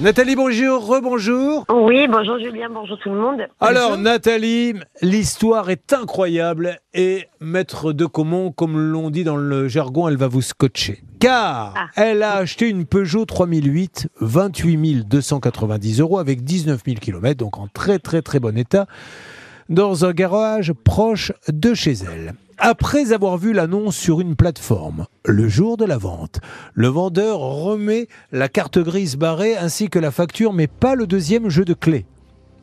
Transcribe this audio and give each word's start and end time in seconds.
Nathalie, 0.00 0.34
bonjour, 0.34 0.86
rebonjour. 0.86 1.64
Oui, 1.70 2.08
bonjour 2.08 2.38
Julien, 2.38 2.68
bonjour 2.72 2.98
tout 2.98 3.10
le 3.10 3.16
monde. 3.20 3.42
Alors 3.60 3.90
Bonjour. 3.90 4.02
Nathalie, 4.02 4.74
l'histoire 5.02 5.70
est 5.70 5.92
incroyable 5.92 6.78
et 6.94 7.26
maître 7.40 7.92
de 7.92 8.06
Comont, 8.06 8.50
comme 8.50 8.78
l'on 8.78 9.10
dit 9.10 9.24
dans 9.24 9.36
le 9.36 9.68
jargon, 9.68 10.08
elle 10.08 10.16
va 10.16 10.26
vous 10.28 10.42
scotcher. 10.42 11.02
Car 11.20 11.74
Ah. 11.76 11.86
elle 11.96 12.22
a 12.22 12.34
acheté 12.36 12.68
une 12.68 12.86
Peugeot 12.86 13.24
3008, 13.24 14.08
28 14.20 15.08
290 15.08 16.00
euros 16.00 16.18
avec 16.18 16.42
19 16.44 16.80
000 16.84 16.96
km, 17.00 17.38
donc 17.38 17.58
en 17.58 17.68
très 17.68 17.98
très 17.98 18.22
très 18.22 18.40
bon 18.40 18.56
état, 18.58 18.86
dans 19.68 20.04
un 20.04 20.12
garage 20.12 20.72
proche 20.72 21.32
de 21.48 21.74
chez 21.74 21.92
elle. 21.92 22.34
Après 22.58 23.12
avoir 23.12 23.36
vu 23.36 23.52
l'annonce 23.52 23.96
sur 23.96 24.20
une 24.20 24.36
plateforme, 24.36 25.06
le 25.24 25.48
jour 25.48 25.76
de 25.76 25.84
la 25.84 25.98
vente, 25.98 26.40
le 26.74 26.86
vendeur 26.86 27.38
remet 27.38 28.06
la 28.32 28.48
carte 28.48 28.78
grise 28.78 29.16
barrée 29.16 29.56
ainsi 29.56 29.88
que 29.88 29.98
la 29.98 30.10
facture, 30.10 30.52
mais 30.52 30.66
pas 30.66 30.94
le 30.94 31.06
deuxième 31.06 31.48
jeu 31.48 31.64
de 31.64 31.74
clés. 31.74 32.06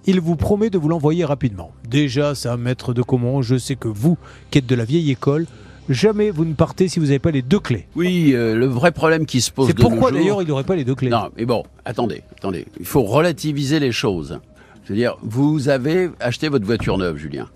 Il 0.05 0.21
vous 0.21 0.35
promet 0.35 0.69
de 0.69 0.77
vous 0.77 0.87
l'envoyer 0.87 1.25
rapidement. 1.25 1.71
Déjà, 1.89 2.35
ça, 2.35 2.57
maître 2.57 2.93
de 2.93 3.01
comment, 3.01 3.41
je 3.41 3.57
sais 3.57 3.75
que 3.75 3.87
vous, 3.87 4.17
qui 4.49 4.59
êtes 4.59 4.65
de 4.65 4.75
la 4.75 4.85
vieille 4.85 5.11
école, 5.11 5.45
jamais 5.89 6.31
vous 6.31 6.45
ne 6.45 6.53
partez 6.53 6.87
si 6.87 6.99
vous 6.99 7.07
n'avez 7.07 7.19
pas 7.19 7.31
les 7.31 7.41
deux 7.41 7.59
clés. 7.59 7.87
Oui, 7.95 8.31
euh, 8.33 8.55
le 8.55 8.67
vrai 8.67 8.91
problème 8.91 9.25
qui 9.25 9.41
se 9.41 9.51
pose 9.51 9.67
C'est 9.67 9.77
pourquoi 9.77 10.11
d'ailleurs 10.11 10.41
il 10.41 10.47
n'aurait 10.47 10.63
pas 10.63 10.75
les 10.75 10.85
deux 10.85 10.95
clés. 10.95 11.09
Non, 11.09 11.29
mais 11.37 11.45
bon, 11.45 11.63
attendez, 11.85 12.23
attendez. 12.37 12.65
Il 12.79 12.85
faut 12.85 13.03
relativiser 13.03 13.79
les 13.79 13.91
choses. 13.91 14.39
Je 14.85 14.93
veux 14.93 14.95
dire, 14.95 15.17
vous 15.21 15.69
avez 15.69 16.09
acheté 16.19 16.49
votre 16.49 16.65
voiture 16.65 16.97
neuve, 16.97 17.17
Julien. 17.17 17.47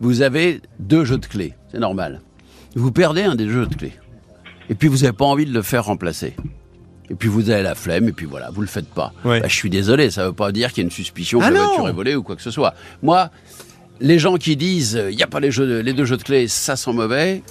Vous 0.00 0.22
avez 0.22 0.60
deux 0.78 1.04
jeux 1.04 1.18
de 1.18 1.26
clés, 1.26 1.54
c'est 1.72 1.78
normal. 1.78 2.20
Vous 2.74 2.92
perdez 2.92 3.22
un 3.22 3.34
des 3.34 3.48
jeux 3.48 3.66
de 3.66 3.74
clés. 3.74 3.94
Et 4.70 4.74
puis 4.74 4.88
vous 4.88 4.98
n'avez 4.98 5.12
pas 5.12 5.24
envie 5.24 5.46
de 5.46 5.52
le 5.52 5.62
faire 5.62 5.84
remplacer. 5.84 6.34
Et 7.10 7.14
puis 7.14 7.28
vous 7.28 7.48
avez 7.50 7.62
la 7.62 7.74
flemme, 7.74 8.06
et 8.08 8.12
puis 8.12 8.26
voilà, 8.26 8.50
vous 8.50 8.60
le 8.60 8.66
faites 8.66 8.88
pas. 8.88 9.12
Ouais. 9.24 9.40
Bah, 9.40 9.48
je 9.48 9.54
suis 9.54 9.70
désolé, 9.70 10.10
ça 10.10 10.22
ne 10.22 10.26
veut 10.28 10.32
pas 10.34 10.52
dire 10.52 10.68
qu'il 10.72 10.82
y 10.82 10.84
a 10.84 10.88
une 10.88 10.90
suspicion 10.92 11.40
Ah 11.42 11.48
que 11.48 11.54
la 11.54 11.64
voiture 11.64 11.88
est 11.88 11.92
volée 11.92 12.14
ou 12.14 12.22
quoi 12.22 12.36
que 12.36 12.42
ce 12.42 12.50
soit. 12.50 12.74
Moi, 13.02 13.30
les 14.00 14.18
gens 14.18 14.36
qui 14.36 14.56
disent 14.56 14.96
euh, 14.96 15.10
il 15.10 15.16
n'y 15.16 15.22
a 15.22 15.26
pas 15.26 15.40
les, 15.40 15.50
jeux 15.50 15.66
de- 15.66 15.78
les 15.80 15.94
deux 15.94 16.04
jeux 16.04 16.18
de 16.18 16.22
clés, 16.22 16.48
ça 16.48 16.76
sent 16.76 16.92
mauvais, 16.92 17.42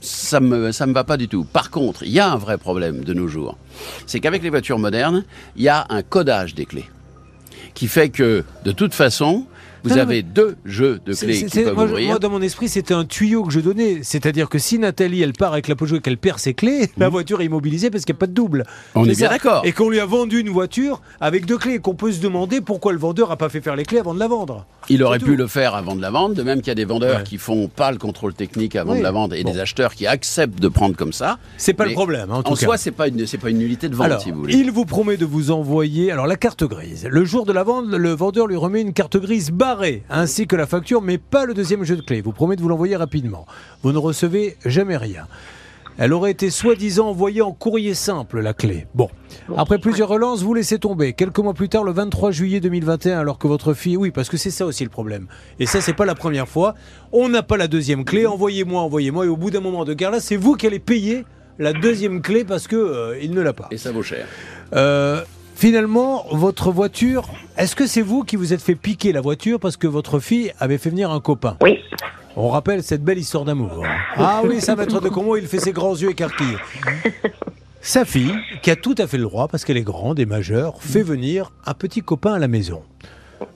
ça 0.00 0.38
me 0.40 0.70
ça 0.72 0.86
me 0.86 0.92
va 0.94 1.02
pas 1.04 1.16
du 1.16 1.26
tout. 1.28 1.44
Par 1.44 1.70
contre, 1.70 2.04
il 2.04 2.10
y 2.12 2.20
a 2.20 2.30
un 2.30 2.36
vrai 2.36 2.58
problème 2.58 3.02
de 3.04 3.12
nos 3.12 3.26
jours. 3.28 3.58
C'est 4.06 4.20
qu'avec 4.20 4.42
les 4.42 4.50
voitures 4.50 4.78
modernes, 4.78 5.24
il 5.56 5.62
y 5.64 5.68
a 5.68 5.84
un 5.90 6.02
codage 6.02 6.54
des 6.54 6.64
clés 6.66 6.86
qui 7.74 7.88
fait 7.88 8.08
que 8.10 8.44
de 8.64 8.72
toute 8.72 8.94
façon, 8.94 9.46
vous 9.84 9.90
Non, 9.90 9.96
avez 10.02 10.22
deux 10.22 10.56
jeux 10.64 11.00
de 11.04 11.14
clés 11.14 11.44
qui 11.44 11.60
peuvent 11.62 11.74
moi, 11.74 11.84
ouvrir. 11.84 12.08
moi, 12.08 12.18
dans 12.18 12.30
mon 12.30 12.40
esprit, 12.42 12.68
c'était 12.68 12.94
un 12.94 13.04
tuyau 13.04 13.44
que 13.44 13.52
je 13.52 13.60
donnais. 13.60 14.00
C'est-à-dire 14.02 14.48
que 14.48 14.58
si 14.58 14.78
Nathalie, 14.78 15.22
elle 15.22 15.32
part 15.32 15.52
avec 15.52 15.68
la 15.68 15.74
Peugeot 15.76 15.96
et 15.96 16.00
qu'elle 16.00 16.18
perd 16.18 16.38
ses 16.38 16.54
clés, 16.54 16.90
la 16.96 17.08
voiture 17.08 17.40
est 17.40 17.46
immobilisée 17.46 17.90
parce 17.90 18.04
qu'il 18.04 18.14
n'y 18.14 18.18
a 18.18 18.20
pas 18.20 18.26
de 18.26 18.32
double. 18.32 18.64
On 18.94 19.04
est 19.08 19.16
bien 19.16 19.28
d'accord. 19.28 19.62
Et 19.64 19.72
qu'on 19.72 19.88
lui 19.90 20.00
a 20.00 20.06
vendu 20.06 20.40
une 20.40 20.50
voiture 20.50 21.00
avec 21.20 21.46
deux 21.46 21.58
clés. 21.58 21.74
et 21.74 21.78
Qu'on 21.78 21.94
peut 21.94 22.12
se 22.12 22.20
demander 22.20 22.60
pourquoi 22.60 22.92
le 22.92 22.98
vendeur 22.98 23.28
n'a 23.28 23.36
pas 23.36 23.48
fait 23.48 23.60
faire 23.60 23.76
les 23.76 23.84
clés 23.84 23.98
avant 23.98 24.14
de 24.14 24.18
la 24.20 24.28
vendre. 24.28 24.66
Il 24.88 25.02
aurait 25.02 25.18
pu 25.20 25.36
le 25.36 25.46
faire 25.46 25.74
avant 25.74 25.94
de 25.96 26.02
la 26.02 26.10
vente, 26.10 26.34
de 26.34 26.42
même 26.42 26.58
qu'il 26.60 26.68
y 26.68 26.70
a 26.72 26.74
des 26.74 26.84
vendeurs 26.84 27.18
Ouais. 27.18 27.22
qui 27.24 27.38
font 27.38 27.68
pas 27.68 27.90
le 27.92 27.98
contrôle 27.98 28.34
technique 28.34 28.74
avant 28.76 28.92
Oui. 28.92 28.98
de 28.98 29.02
la 29.02 29.10
vente 29.12 29.32
et 29.32 29.42
Bon. 29.44 29.52
des 29.52 29.58
acheteurs 29.60 29.94
qui 29.94 30.06
acceptent 30.06 30.58
de 30.60 30.68
prendre 30.68 30.96
comme 30.96 31.12
ça. 31.12 31.38
C'est 31.56 31.72
pas 31.74 31.84
le 31.86 31.92
problème, 31.92 32.30
en 32.32 32.42
tout 32.42 32.52
En 32.52 32.54
cas. 32.54 32.64
soi, 32.66 32.76
c'est 32.76 32.90
pas 32.90 33.08
une 33.08 33.26
c'est 33.26 33.38
pas 33.38 33.50
une 33.50 33.58
nullité 33.58 33.88
de 33.88 33.94
vente 33.94 34.06
Alors, 34.06 34.20
si 34.22 34.30
vous 34.30 34.40
voulez. 34.40 34.54
il 34.56 34.70
vous 34.70 34.84
promet 34.84 35.16
de 35.16 35.24
vous 35.24 35.50
envoyer 35.50 36.10
alors 36.10 36.26
la 36.26 36.36
carte 36.36 36.64
grise. 36.64 37.06
Le 37.08 37.24
jour 37.24 37.44
de 37.46 37.52
la 37.52 37.62
vente, 37.62 37.86
le 37.88 38.10
vendeur 38.10 38.46
lui 38.46 38.56
remet 38.56 38.80
une 38.80 38.92
carte 38.92 39.16
grise 39.16 39.50
ainsi 40.10 40.46
que 40.46 40.56
la 40.56 40.66
facture, 40.66 41.02
mais 41.02 41.18
pas 41.18 41.44
le 41.44 41.54
deuxième 41.54 41.84
jeu 41.84 41.96
de 41.96 42.02
clés. 42.02 42.18
Il 42.18 42.22
vous 42.22 42.32
promet 42.32 42.56
de 42.56 42.62
vous 42.62 42.68
l'envoyer 42.68 42.96
rapidement. 42.96 43.46
Vous 43.82 43.92
ne 43.92 43.98
recevez 43.98 44.56
jamais 44.64 44.96
rien. 44.96 45.26
Elle 45.98 46.14
aurait 46.14 46.30
été 46.30 46.50
soi-disant 46.50 47.08
envoyée 47.08 47.42
en 47.42 47.52
courrier 47.52 47.92
simple, 47.92 48.40
la 48.40 48.54
clé. 48.54 48.86
Bon. 48.94 49.10
Après 49.56 49.78
plusieurs 49.78 50.08
relances, 50.08 50.42
vous 50.42 50.54
laissez 50.54 50.78
tomber. 50.78 51.12
Quelques 51.12 51.38
mois 51.38 51.52
plus 51.52 51.68
tard, 51.68 51.84
le 51.84 51.92
23 51.92 52.30
juillet 52.30 52.60
2021, 52.60 53.18
alors 53.18 53.38
que 53.38 53.46
votre 53.46 53.74
fille... 53.74 53.98
Oui, 53.98 54.10
parce 54.10 54.30
que 54.30 54.38
c'est 54.38 54.50
ça 54.50 54.64
aussi 54.64 54.84
le 54.84 54.90
problème. 54.90 55.26
Et 55.58 55.66
ça, 55.66 55.82
c'est 55.82 55.92
pas 55.92 56.06
la 56.06 56.14
première 56.14 56.48
fois. 56.48 56.74
On 57.12 57.28
n'a 57.28 57.42
pas 57.42 57.58
la 57.58 57.68
deuxième 57.68 58.04
clé. 58.04 58.26
Envoyez-moi, 58.26 58.80
envoyez-moi. 58.80 59.26
Et 59.26 59.28
au 59.28 59.36
bout 59.36 59.50
d'un 59.50 59.60
moment 59.60 59.84
de 59.84 59.92
guerre, 59.92 60.10
là, 60.10 60.20
c'est 60.20 60.36
vous 60.36 60.54
qui 60.54 60.66
allez 60.66 60.78
payer 60.78 61.24
la 61.58 61.74
deuxième 61.74 62.22
clé 62.22 62.44
parce 62.44 62.66
que 62.66 62.76
euh, 62.76 63.18
il 63.20 63.32
ne 63.32 63.42
l'a 63.42 63.52
pas. 63.52 63.68
Et 63.70 63.76
ça 63.76 63.92
vaut 63.92 64.02
cher. 64.02 64.26
Euh, 64.74 65.22
finalement, 65.54 66.24
votre 66.32 66.70
voiture, 66.70 67.24
est-ce 67.56 67.76
que 67.76 67.86
c'est 67.86 68.02
vous 68.02 68.24
qui 68.24 68.36
vous 68.36 68.52
êtes 68.52 68.62
fait 68.62 68.74
piquer 68.74 69.12
la 69.12 69.20
voiture 69.20 69.60
parce 69.60 69.76
que 69.76 69.86
votre 69.86 70.18
fille 70.18 70.52
avait 70.60 70.78
fait 70.78 70.90
venir 70.90 71.10
un 71.10 71.20
copain 71.20 71.56
Oui, 71.62 71.78
On 72.36 72.48
rappelle 72.48 72.82
cette 72.82 73.02
belle 73.04 73.18
histoire 73.18 73.44
d'amour. 73.44 73.84
Ah 74.16 74.42
oui, 74.44 74.60
ça, 74.60 74.74
maître 74.76 75.00
de 75.00 75.08
Comont, 75.08 75.36
il 75.36 75.46
fait 75.46 75.58
ses 75.58 75.72
grands 75.72 75.94
yeux 75.94 76.10
écarquillés. 76.10 76.56
Sa 77.80 78.04
fille, 78.04 78.34
qui 78.62 78.70
a 78.70 78.76
tout 78.76 78.94
à 78.98 79.06
fait 79.06 79.16
le 79.18 79.24
droit, 79.24 79.48
parce 79.48 79.64
qu'elle 79.64 79.76
est 79.76 79.82
grande 79.82 80.18
et 80.20 80.26
majeure, 80.26 80.76
fait 80.80 81.02
venir 81.02 81.50
un 81.66 81.74
petit 81.74 82.00
copain 82.00 82.34
à 82.34 82.38
la 82.38 82.48
maison. 82.48 82.82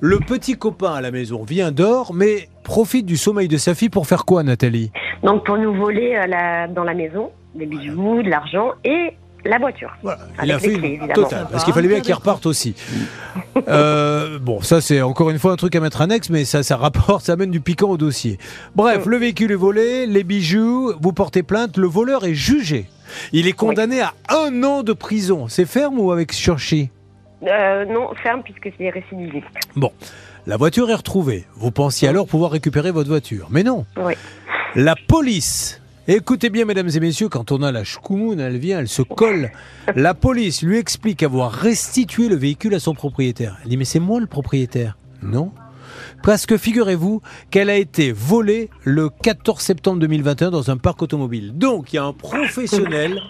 Le 0.01 0.19
petit 0.19 0.55
copain 0.59 0.93
à 0.95 1.01
la 1.01 1.13
maison 1.13 1.45
vient 1.45 1.71
dort, 1.71 2.13
mais 2.13 2.49
profite 2.65 3.07
du 3.07 3.17
sommeil 3.17 3.47
de 3.47 3.57
sa 3.57 3.75
fille 3.75 3.89
pour 3.89 4.07
faire 4.09 4.25
quoi, 4.25 4.43
Nathalie? 4.43 4.91
Donc 5.23 5.47
pour 5.47 5.57
nous 5.59 5.73
voler 5.75 6.21
la- 6.29 6.67
dans 6.67 6.83
la 6.83 6.93
maison 6.95 7.31
des 7.55 7.67
bijoux, 7.67 8.21
de 8.23 8.29
l'argent 8.29 8.73
et 8.85 9.15
la 9.47 9.59
voiture. 9.59 9.95
Voilà, 10.03 10.21
il 10.43 10.53
a 10.53 10.59
fait 10.59 10.75
une 10.75 11.09
totale, 11.13 11.47
parce 11.51 11.65
qu'il 11.65 11.75
fallait 11.75 11.89
bien 11.89 12.01
qu'il 12.01 12.15
reparte 12.15 12.47
aussi. 12.47 12.75
Euh, 13.69 14.39
bon, 14.39 14.61
ça 14.61 14.81
c'est 14.81 15.01
encore 15.01 15.31
une 15.31 15.39
fois 15.39 15.53
un 15.53 15.57
truc 15.57 15.75
à 15.75 15.81
mettre 15.81 16.01
annexe, 16.03 16.31
mais 16.31 16.45
ça, 16.45 16.63
ça 16.63 16.77
rapporte, 16.77 17.25
ça 17.25 17.33
amène 17.33 17.51
du 17.51 17.61
piquant 17.61 17.89
au 17.89 17.97
dossier. 17.97 18.39
Bref, 18.75 19.07
le 19.07 19.17
véhicule 19.17 19.51
est 19.51 19.57
volé, 19.57 20.07
les 20.07 20.25
bijoux, 20.25 20.93
vous 21.01 21.13
portez 21.13 21.43
plainte, 21.43 21.77
le 21.79 21.87
voleur 21.87 22.25
est 22.27 22.35
jugé. 22.35 22.87
Il 23.33 23.47
est 23.49 23.53
condamné 23.53 24.03
à 24.03 24.13
un 24.29 24.63
an 24.63 24.83
de 24.83 24.93
prison. 24.93 25.49
C'est 25.49 25.67
ferme 25.67 25.99
ou 25.99 26.13
avec 26.13 26.33
sursis? 26.33 26.91
Euh, 27.43 27.85
non, 27.87 28.11
ferme 28.23 28.43
puisque 28.43 28.71
c'est 28.79 28.91
récidiviste. 28.91 29.47
Bon, 29.75 29.93
la 30.47 30.57
voiture 30.57 30.91
est 30.91 30.95
retrouvée. 30.95 31.45
Vous 31.55 31.71
pensiez 31.71 32.09
alors 32.09 32.27
pouvoir 32.27 32.51
récupérer 32.51 32.91
votre 32.91 33.09
voiture, 33.09 33.49
mais 33.51 33.63
non. 33.63 33.85
Oui. 33.97 34.15
La 34.75 34.95
police. 35.09 35.81
Écoutez 36.09 36.51
bien, 36.51 36.65
mesdames 36.65 36.89
et 36.95 37.01
messieurs, 37.01 37.29
quand 37.29 37.51
on 37.51 37.63
a 37.63 37.73
la 37.73 37.83
chkoumoun, 37.83 38.39
elle 38.39 38.59
vient, 38.59 38.79
elle 38.79 38.87
se 38.87 39.03
colle. 39.03 39.51
La 39.97 40.15
police 40.15 40.63
lui 40.63 40.79
explique 40.79 41.25
avoir 41.25 41.51
restitué 41.51 42.29
le 42.29 42.37
véhicule 42.37 42.75
à 42.75 42.79
son 42.79 42.95
propriétaire. 42.95 43.59
Elle 43.65 43.71
dit, 43.71 43.77
mais 43.77 43.85
c'est 43.85 43.99
moi 43.99 44.21
le 44.21 44.29
propriétaire. 44.29 44.97
Non. 45.21 45.51
Parce 46.23 46.47
que 46.47 46.57
figurez-vous 46.57 47.23
qu'elle 47.51 47.71
a 47.71 47.77
été 47.77 48.13
volée 48.13 48.71
le 48.85 49.09
14 49.09 49.61
septembre 49.61 49.99
2021 49.99 50.53
dans 50.53 50.71
un 50.71 50.77
parc 50.77 51.03
automobile. 51.03 51.53
Donc, 51.57 51.93
il 51.93 51.97
y 51.97 51.99
a 51.99 52.05
un 52.05 52.13
professionnel 52.13 53.21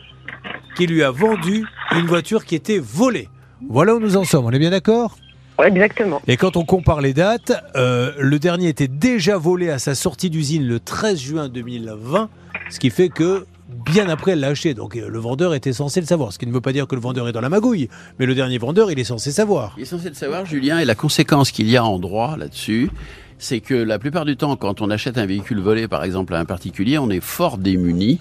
qui 0.77 0.87
lui 0.87 1.03
a 1.03 1.11
vendu 1.11 1.65
une 1.93 2.07
voiture 2.07 2.45
qui 2.45 2.57
était 2.57 2.79
volée. 2.79 3.31
Voilà 3.71 3.95
où 3.95 4.01
nous 4.01 4.19
en 4.19 4.25
sommes. 4.25 4.45
On 4.45 4.51
est 4.51 4.59
bien 4.59 4.71
d'accord? 4.71 5.17
Ouais, 5.59 5.69
exactement. 5.69 6.21
et 6.27 6.37
quand 6.37 6.57
on 6.57 6.65
compare 6.65 7.01
les 7.01 7.15
dates, 7.15 7.53
euh, 7.77 8.13
le 8.19 8.39
dernier 8.39 8.69
était 8.69 8.89
déjà 8.89 9.39
volé 9.39 9.71
à 9.71 9.79
sa 9.79 9.95
sortie 9.95 10.29
d'usine 10.29 10.67
le 10.67 10.81
13 10.81 11.19
juin 11.19 11.49
2020, 11.49 12.29
ce 12.71 12.79
qui 12.79 12.91
fait 12.91 13.09
que 13.09 13.47
bien 13.69 14.09
après 14.09 14.33
elle 14.33 14.41
l'a 14.41 14.49
acheté. 14.49 14.75
Donc 14.75 14.97
euh, 14.97 15.09
le 15.09 15.19
vendeur 15.19 15.55
était 15.55 15.73
censé 15.73 16.01
le 16.01 16.07
savoir, 16.07 16.33
ce 16.33 16.39
qui 16.39 16.47
ne 16.47 16.53
veut 16.53 16.61
pas 16.61 16.73
dire 16.73 16.87
que 16.87 16.95
le 16.95 17.01
vendeur 17.01 17.29
est 17.29 17.33
dans 17.33 17.41
la 17.41 17.49
magouille, 17.49 17.89
mais 18.19 18.27
le 18.27 18.35
dernier 18.35 18.59
vendeur, 18.59 18.91
il 18.91 18.99
est 18.99 19.05
censé 19.05 19.33
savoir. 19.33 19.75
Il 19.77 19.83
est 19.83 19.87
censé 19.87 20.09
le 20.09 20.15
savoir, 20.15 20.45
Julien, 20.45 20.79
et 20.79 20.85
la 20.85 20.95
conséquence 20.95 21.51
qu'il 21.51 21.69
y 21.69 21.77
a 21.77 21.85
en 21.85 21.99
droit 21.99 22.37
là-dessus, 22.37 22.91
c'est 23.39 23.61
que 23.61 23.75
la 23.75 23.99
plupart 23.99 24.25
du 24.25 24.37
temps, 24.37 24.57
quand 24.57 24.81
on 24.81 24.91
achète 24.91 25.19
un 25.19 25.27
véhicule 25.27 25.61
volé, 25.61 25.89
par 25.89 26.05
exemple, 26.05 26.35
à 26.35 26.39
un 26.39 26.45
particulier, 26.45 26.99
on 26.99 27.11
est 27.11 27.21
fort 27.21 27.59
démuni 27.59 28.19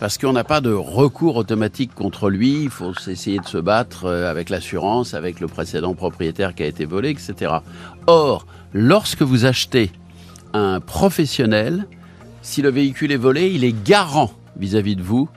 parce 0.00 0.18
qu'on 0.18 0.32
n'a 0.32 0.44
pas 0.44 0.60
de 0.60 0.72
recours 0.72 1.36
automatique 1.36 1.94
contre 1.94 2.30
lui. 2.30 2.62
Il 2.64 2.70
faut 2.70 2.92
essayer 3.06 3.38
de 3.38 3.46
se 3.46 3.58
battre 3.58 4.06
euh, 4.06 4.30
avec 4.30 4.50
l'assurance, 4.50 5.14
avec 5.14 5.40
le 5.40 5.48
précédent 5.48 5.94
propriétaire 5.94 6.54
qui 6.54 6.62
a 6.62 6.66
été 6.66 6.86
volé, 6.86 7.10
etc. 7.10 7.52
Or, 8.06 8.46
lorsque 8.72 9.22
vous 9.22 9.44
achetez 9.44 9.90
un 10.52 10.80
professionnel, 10.80 11.86
si 12.42 12.62
le 12.62 12.70
véhicule 12.70 13.12
est 13.12 13.16
volé, 13.16 13.50
il 13.50 13.64
est 13.64 13.84
garant 13.84 14.32
vis-à-vis 14.56 14.96
de 14.96 15.02
vous 15.02 15.28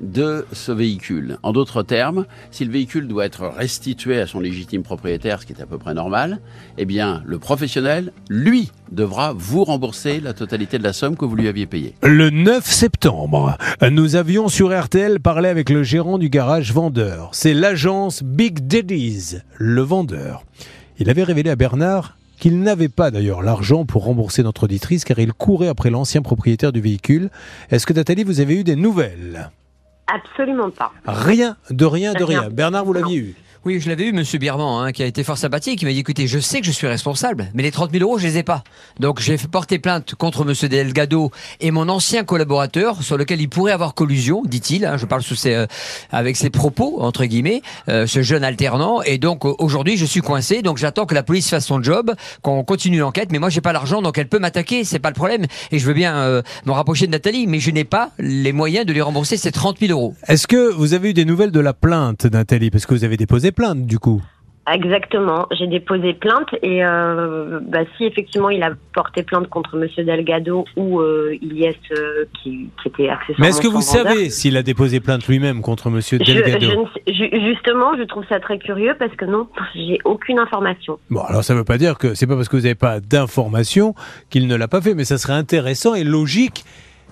de 0.00 0.46
ce 0.52 0.72
véhicule. 0.72 1.38
En 1.42 1.52
d'autres 1.52 1.82
termes, 1.82 2.26
si 2.50 2.64
le 2.64 2.72
véhicule 2.72 3.08
doit 3.08 3.24
être 3.24 3.46
restitué 3.46 4.20
à 4.20 4.26
son 4.26 4.40
légitime 4.40 4.82
propriétaire, 4.82 5.40
ce 5.40 5.46
qui 5.46 5.52
est 5.52 5.62
à 5.62 5.66
peu 5.66 5.78
près 5.78 5.94
normal, 5.94 6.40
eh 6.78 6.84
bien, 6.84 7.22
le 7.24 7.38
professionnel, 7.38 8.12
lui, 8.28 8.70
devra 8.92 9.32
vous 9.32 9.64
rembourser 9.64 10.20
la 10.20 10.32
totalité 10.32 10.78
de 10.78 10.82
la 10.82 10.92
somme 10.92 11.16
que 11.16 11.24
vous 11.24 11.36
lui 11.36 11.48
aviez 11.48 11.66
payée. 11.66 11.94
Le 12.02 12.30
9 12.30 12.64
septembre, 12.64 13.56
nous 13.90 14.16
avions 14.16 14.48
sur 14.48 14.78
RTL 14.78 15.20
parlé 15.20 15.48
avec 15.48 15.70
le 15.70 15.82
gérant 15.82 16.18
du 16.18 16.28
garage 16.28 16.72
vendeur. 16.72 17.30
C'est 17.32 17.54
l'agence 17.54 18.22
Big 18.22 18.66
Daddy's, 18.66 19.42
le 19.56 19.82
vendeur. 19.82 20.44
Il 20.98 21.10
avait 21.10 21.24
révélé 21.24 21.50
à 21.50 21.56
Bernard 21.56 22.16
qu'il 22.38 22.60
n'avait 22.60 22.88
pas 22.88 23.10
d'ailleurs 23.10 23.42
l'argent 23.42 23.84
pour 23.84 24.04
rembourser 24.04 24.42
notre 24.42 24.64
auditrice 24.64 25.04
car 25.04 25.18
il 25.18 25.32
courait 25.32 25.68
après 25.68 25.90
l'ancien 25.90 26.22
propriétaire 26.22 26.72
du 26.72 26.80
véhicule. 26.80 27.30
Est-ce 27.70 27.86
que 27.86 27.92
Nathalie, 27.92 28.24
vous 28.24 28.40
avez 28.40 28.60
eu 28.60 28.64
des 28.64 28.76
nouvelles? 28.76 29.50
Absolument 30.06 30.70
pas. 30.70 30.92
Rien, 31.06 31.56
de 31.70 31.84
rien, 31.84 32.12
de 32.12 32.24
rien. 32.24 32.42
Rien. 32.42 32.50
Bernard, 32.50 32.84
vous 32.84 32.92
l'aviez 32.92 33.16
eu 33.16 33.34
Oui, 33.66 33.80
je 33.80 33.88
l'avais 33.88 34.04
eu, 34.04 34.12
monsieur 34.12 34.38
Birman, 34.38 34.84
hein, 34.84 34.92
qui 34.92 35.02
a 35.02 35.06
été 35.06 35.24
fort 35.24 35.38
sympathique. 35.38 35.80
Il 35.80 35.86
m'a 35.86 35.92
dit, 35.92 36.00
écoutez, 36.00 36.26
je 36.26 36.38
sais 36.38 36.60
que 36.60 36.66
je 36.66 36.70
suis 36.70 36.86
responsable, 36.86 37.50
mais 37.54 37.62
les 37.62 37.70
30 37.70 37.92
000 37.92 38.04
euros, 38.04 38.18
je 38.18 38.26
les 38.26 38.36
ai 38.36 38.42
pas. 38.42 38.62
Donc, 39.00 39.20
j'ai 39.20 39.38
porter 39.38 39.78
plainte 39.78 40.14
contre 40.16 40.44
monsieur 40.44 40.68
Delgado 40.68 41.30
et 41.62 41.70
mon 41.70 41.88
ancien 41.88 42.24
collaborateur, 42.24 43.02
sur 43.02 43.16
lequel 43.16 43.40
il 43.40 43.48
pourrait 43.48 43.72
avoir 43.72 43.94
collusion, 43.94 44.42
dit-il. 44.44 44.84
hein, 44.84 44.98
je 44.98 45.06
parle 45.06 45.22
sous 45.22 45.34
ses, 45.34 45.54
euh, 45.54 45.66
avec 46.12 46.36
ses 46.36 46.50
propos, 46.50 46.98
entre 47.00 47.24
guillemets, 47.24 47.62
euh, 47.88 48.06
ce 48.06 48.20
jeune 48.20 48.44
alternant. 48.44 49.00
Et 49.00 49.16
donc, 49.16 49.46
euh, 49.46 49.54
aujourd'hui, 49.58 49.96
je 49.96 50.04
suis 50.04 50.20
coincé. 50.20 50.60
Donc, 50.60 50.76
j'attends 50.76 51.06
que 51.06 51.14
la 51.14 51.22
police 51.22 51.48
fasse 51.48 51.64
son 51.64 51.82
job, 51.82 52.12
qu'on 52.42 52.64
continue 52.64 52.98
l'enquête. 52.98 53.32
Mais 53.32 53.38
moi, 53.38 53.48
j'ai 53.48 53.62
pas 53.62 53.72
l'argent, 53.72 54.02
donc 54.02 54.18
elle 54.18 54.28
peut 54.28 54.40
m'attaquer. 54.40 54.84
C'est 54.84 54.98
pas 54.98 55.08
le 55.08 55.14
problème. 55.14 55.46
Et 55.72 55.78
je 55.78 55.86
veux 55.86 55.94
bien 55.94 56.16
euh, 56.18 56.42
me 56.66 56.72
rapprocher 56.72 57.06
de 57.06 57.12
Nathalie, 57.12 57.46
mais 57.46 57.60
je 57.60 57.70
n'ai 57.70 57.84
pas 57.84 58.10
les 58.18 58.52
moyens 58.52 58.84
de 58.84 58.92
lui 58.92 59.00
rembourser 59.00 59.38
ces 59.38 59.52
30 59.52 59.78
000 59.80 59.92
euros. 59.92 60.14
Est-ce 60.28 60.46
que 60.46 60.70
vous 60.70 60.92
avez 60.92 61.10
eu 61.10 61.14
des 61.14 61.24
nouvelles 61.24 61.50
de 61.50 61.60
la 61.60 61.72
plainte, 61.72 62.26
Nathalie? 62.26 62.70
Parce 62.70 62.84
que 62.84 62.92
vous 62.92 63.04
avez 63.04 63.16
déposé 63.16 63.52
plainte, 63.54 63.86
du 63.86 63.98
coup. 63.98 64.22
Exactement. 64.72 65.46
J'ai 65.50 65.66
déposé 65.66 66.14
plainte 66.14 66.48
et 66.62 66.84
euh, 66.84 67.60
bah, 67.60 67.80
si 67.96 68.04
effectivement 68.04 68.48
il 68.48 68.62
a 68.62 68.70
porté 68.94 69.22
plainte 69.22 69.48
contre 69.48 69.76
Monsieur 69.76 70.04
Delgado 70.04 70.64
ou 70.76 71.00
euh, 71.00 71.36
Ilyes 71.42 71.74
euh, 71.92 72.24
qui, 72.42 72.70
qui 72.82 72.88
était 72.88 73.10
accessoirement 73.10 73.40
Mais 73.40 73.48
est-ce 73.48 73.60
que 73.60 73.66
vous 73.66 73.80
vendeur, 73.80 74.12
savez 74.14 74.30
s'il 74.30 74.56
a 74.56 74.62
déposé 74.62 75.00
plainte 75.00 75.28
lui-même 75.28 75.60
contre 75.60 75.90
Monsieur 75.90 76.18
Delgado 76.18 76.88
je 77.06 77.12
justement, 77.12 77.94
je 77.98 78.04
trouve 78.04 78.24
ça 78.28 78.40
très 78.40 78.58
curieux 78.58 78.96
parce 78.98 79.14
que 79.16 79.26
non, 79.26 79.48
j'ai 79.74 79.98
aucune 80.04 80.38
information. 80.38 80.98
Bon, 81.10 81.20
alors 81.20 81.44
ça 81.44 81.52
ne 81.52 81.58
veut 81.58 81.64
pas 81.64 81.78
dire 81.78 81.98
que 81.98 82.14
c'est 82.14 82.26
pas 82.26 82.34
parce 82.34 82.48
que 82.48 82.56
vous 82.56 82.62
n'avez 82.62 82.74
pas 82.74 83.00
d'informations 83.00 83.94
qu'il 84.30 84.46
ne 84.46 84.56
l'a 84.56 84.68
pas 84.68 84.80
fait, 84.80 84.94
mais 84.94 85.04
ça 85.04 85.18
serait 85.18 85.34
intéressant 85.34 85.94
et 85.94 86.04
logique 86.04 86.64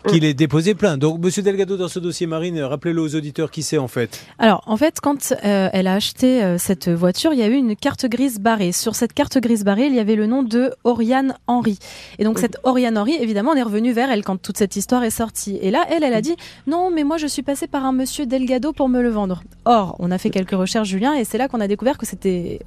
qu'il 0.08 0.24
ait 0.24 0.34
déposé 0.34 0.74
plainte. 0.74 0.98
Donc, 0.98 1.20
Monsieur 1.20 1.42
Delgado, 1.42 1.76
dans 1.76 1.88
ce 1.88 1.98
dossier 1.98 2.26
Marine, 2.26 2.60
rappelez-le 2.60 3.00
aux 3.00 3.14
auditeurs 3.14 3.50
qui 3.50 3.62
c'est 3.62 3.78
en 3.78 3.88
fait. 3.88 4.24
Alors, 4.38 4.62
en 4.66 4.76
fait, 4.76 5.00
quand 5.00 5.32
euh, 5.44 5.68
elle 5.72 5.86
a 5.86 5.94
acheté 5.94 6.42
euh, 6.42 6.58
cette 6.58 6.88
voiture, 6.88 7.32
il 7.32 7.38
y 7.38 7.42
a 7.42 7.48
eu 7.48 7.54
une 7.54 7.76
carte 7.76 8.06
grise 8.06 8.38
barrée. 8.40 8.72
Sur 8.72 8.94
cette 8.94 9.12
carte 9.12 9.38
grise 9.38 9.64
barrée, 9.64 9.86
il 9.86 9.94
y 9.94 10.00
avait 10.00 10.16
le 10.16 10.26
nom 10.26 10.42
de 10.42 10.72
Oriane 10.84 11.34
Henry. 11.46 11.78
Et 12.18 12.24
donc, 12.24 12.38
cette 12.38 12.58
Oriane 12.64 12.96
Henry, 12.98 13.14
évidemment, 13.20 13.52
on 13.52 13.56
est 13.56 13.62
revenu 13.62 13.92
vers 13.92 14.10
elle 14.10 14.24
quand 14.24 14.40
toute 14.40 14.56
cette 14.58 14.76
histoire 14.76 15.04
est 15.04 15.10
sortie. 15.10 15.58
Et 15.62 15.70
là, 15.70 15.84
elle, 15.90 16.02
elle 16.04 16.14
a 16.14 16.20
dit 16.20 16.36
Non, 16.66 16.90
mais 16.90 17.04
moi, 17.04 17.16
je 17.16 17.26
suis 17.26 17.42
passée 17.42 17.66
par 17.66 17.84
un 17.84 17.92
monsieur 17.92 18.26
Delgado 18.26 18.72
pour 18.72 18.88
me 18.88 19.02
le 19.02 19.10
vendre. 19.10 19.42
Or, 19.64 19.96
on 19.98 20.10
a 20.10 20.18
fait 20.18 20.30
quelques 20.30 20.50
recherches, 20.52 20.88
Julien, 20.88 21.14
et 21.14 21.24
c'est 21.24 21.38
là 21.38 21.48
qu'on 21.48 21.60
a 21.60 21.68
découvert 21.68 21.98
que 21.98 22.06
c'était 22.06 22.60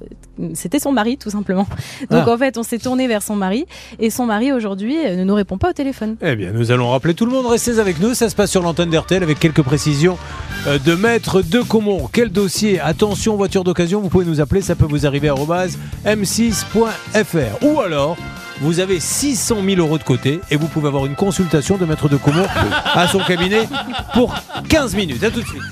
c'était 0.54 0.78
son 0.78 0.92
mari, 0.92 1.18
tout 1.18 1.30
simplement. 1.30 1.66
Donc, 2.10 2.24
Ah. 2.26 2.30
en 2.32 2.38
fait, 2.38 2.56
on 2.58 2.62
s'est 2.62 2.78
tourné 2.78 3.08
vers 3.08 3.22
son 3.22 3.36
mari, 3.36 3.66
et 3.98 4.10
son 4.10 4.26
mari, 4.26 4.52
aujourd'hui, 4.52 4.96
euh, 5.04 5.16
ne 5.16 5.24
nous 5.24 5.34
répond 5.34 5.58
pas 5.58 5.70
au 5.70 5.72
téléphone. 5.72 6.16
Eh 6.22 6.36
bien, 6.36 6.52
nous 6.52 6.70
allons 6.70 6.90
rappeler 6.90 7.14
tout 7.14 7.25
le 7.26 7.32
monde. 7.32 7.46
Restez 7.46 7.78
avec 7.78 8.00
nous. 8.00 8.14
Ça 8.14 8.30
se 8.30 8.34
passe 8.34 8.50
sur 8.50 8.62
l'antenne 8.62 8.90
d'RTL 8.90 9.22
avec 9.22 9.38
quelques 9.38 9.62
précisions 9.62 10.18
euh, 10.66 10.78
de 10.78 10.94
Maître 10.94 11.42
de 11.42 11.60
Comont. 11.60 12.08
Quel 12.12 12.30
dossier? 12.30 12.80
Attention, 12.80 13.36
voiture 13.36 13.64
d'occasion. 13.64 14.00
Vous 14.00 14.08
pouvez 14.08 14.24
nous 14.24 14.40
appeler. 14.40 14.62
Ça 14.62 14.74
peut 14.74 14.86
vous 14.88 15.06
arriver 15.06 15.28
à 15.28 15.34
m6.fr. 15.34 17.64
Ou 17.64 17.80
alors, 17.80 18.16
vous 18.60 18.80
avez 18.80 19.00
600 19.00 19.58
000 19.64 19.80
euros 19.80 19.98
de 19.98 20.04
côté 20.04 20.40
et 20.50 20.56
vous 20.56 20.68
pouvez 20.68 20.88
avoir 20.88 21.06
une 21.06 21.14
consultation 21.14 21.76
de 21.76 21.84
Maître 21.84 22.08
de 22.08 22.16
Comont 22.16 22.46
à 22.94 23.06
son 23.08 23.20
cabinet 23.20 23.68
pour 24.14 24.34
15 24.68 24.94
minutes. 24.94 25.22
À 25.22 25.30
tout 25.30 25.42
de 25.42 25.46
suite. 25.46 25.62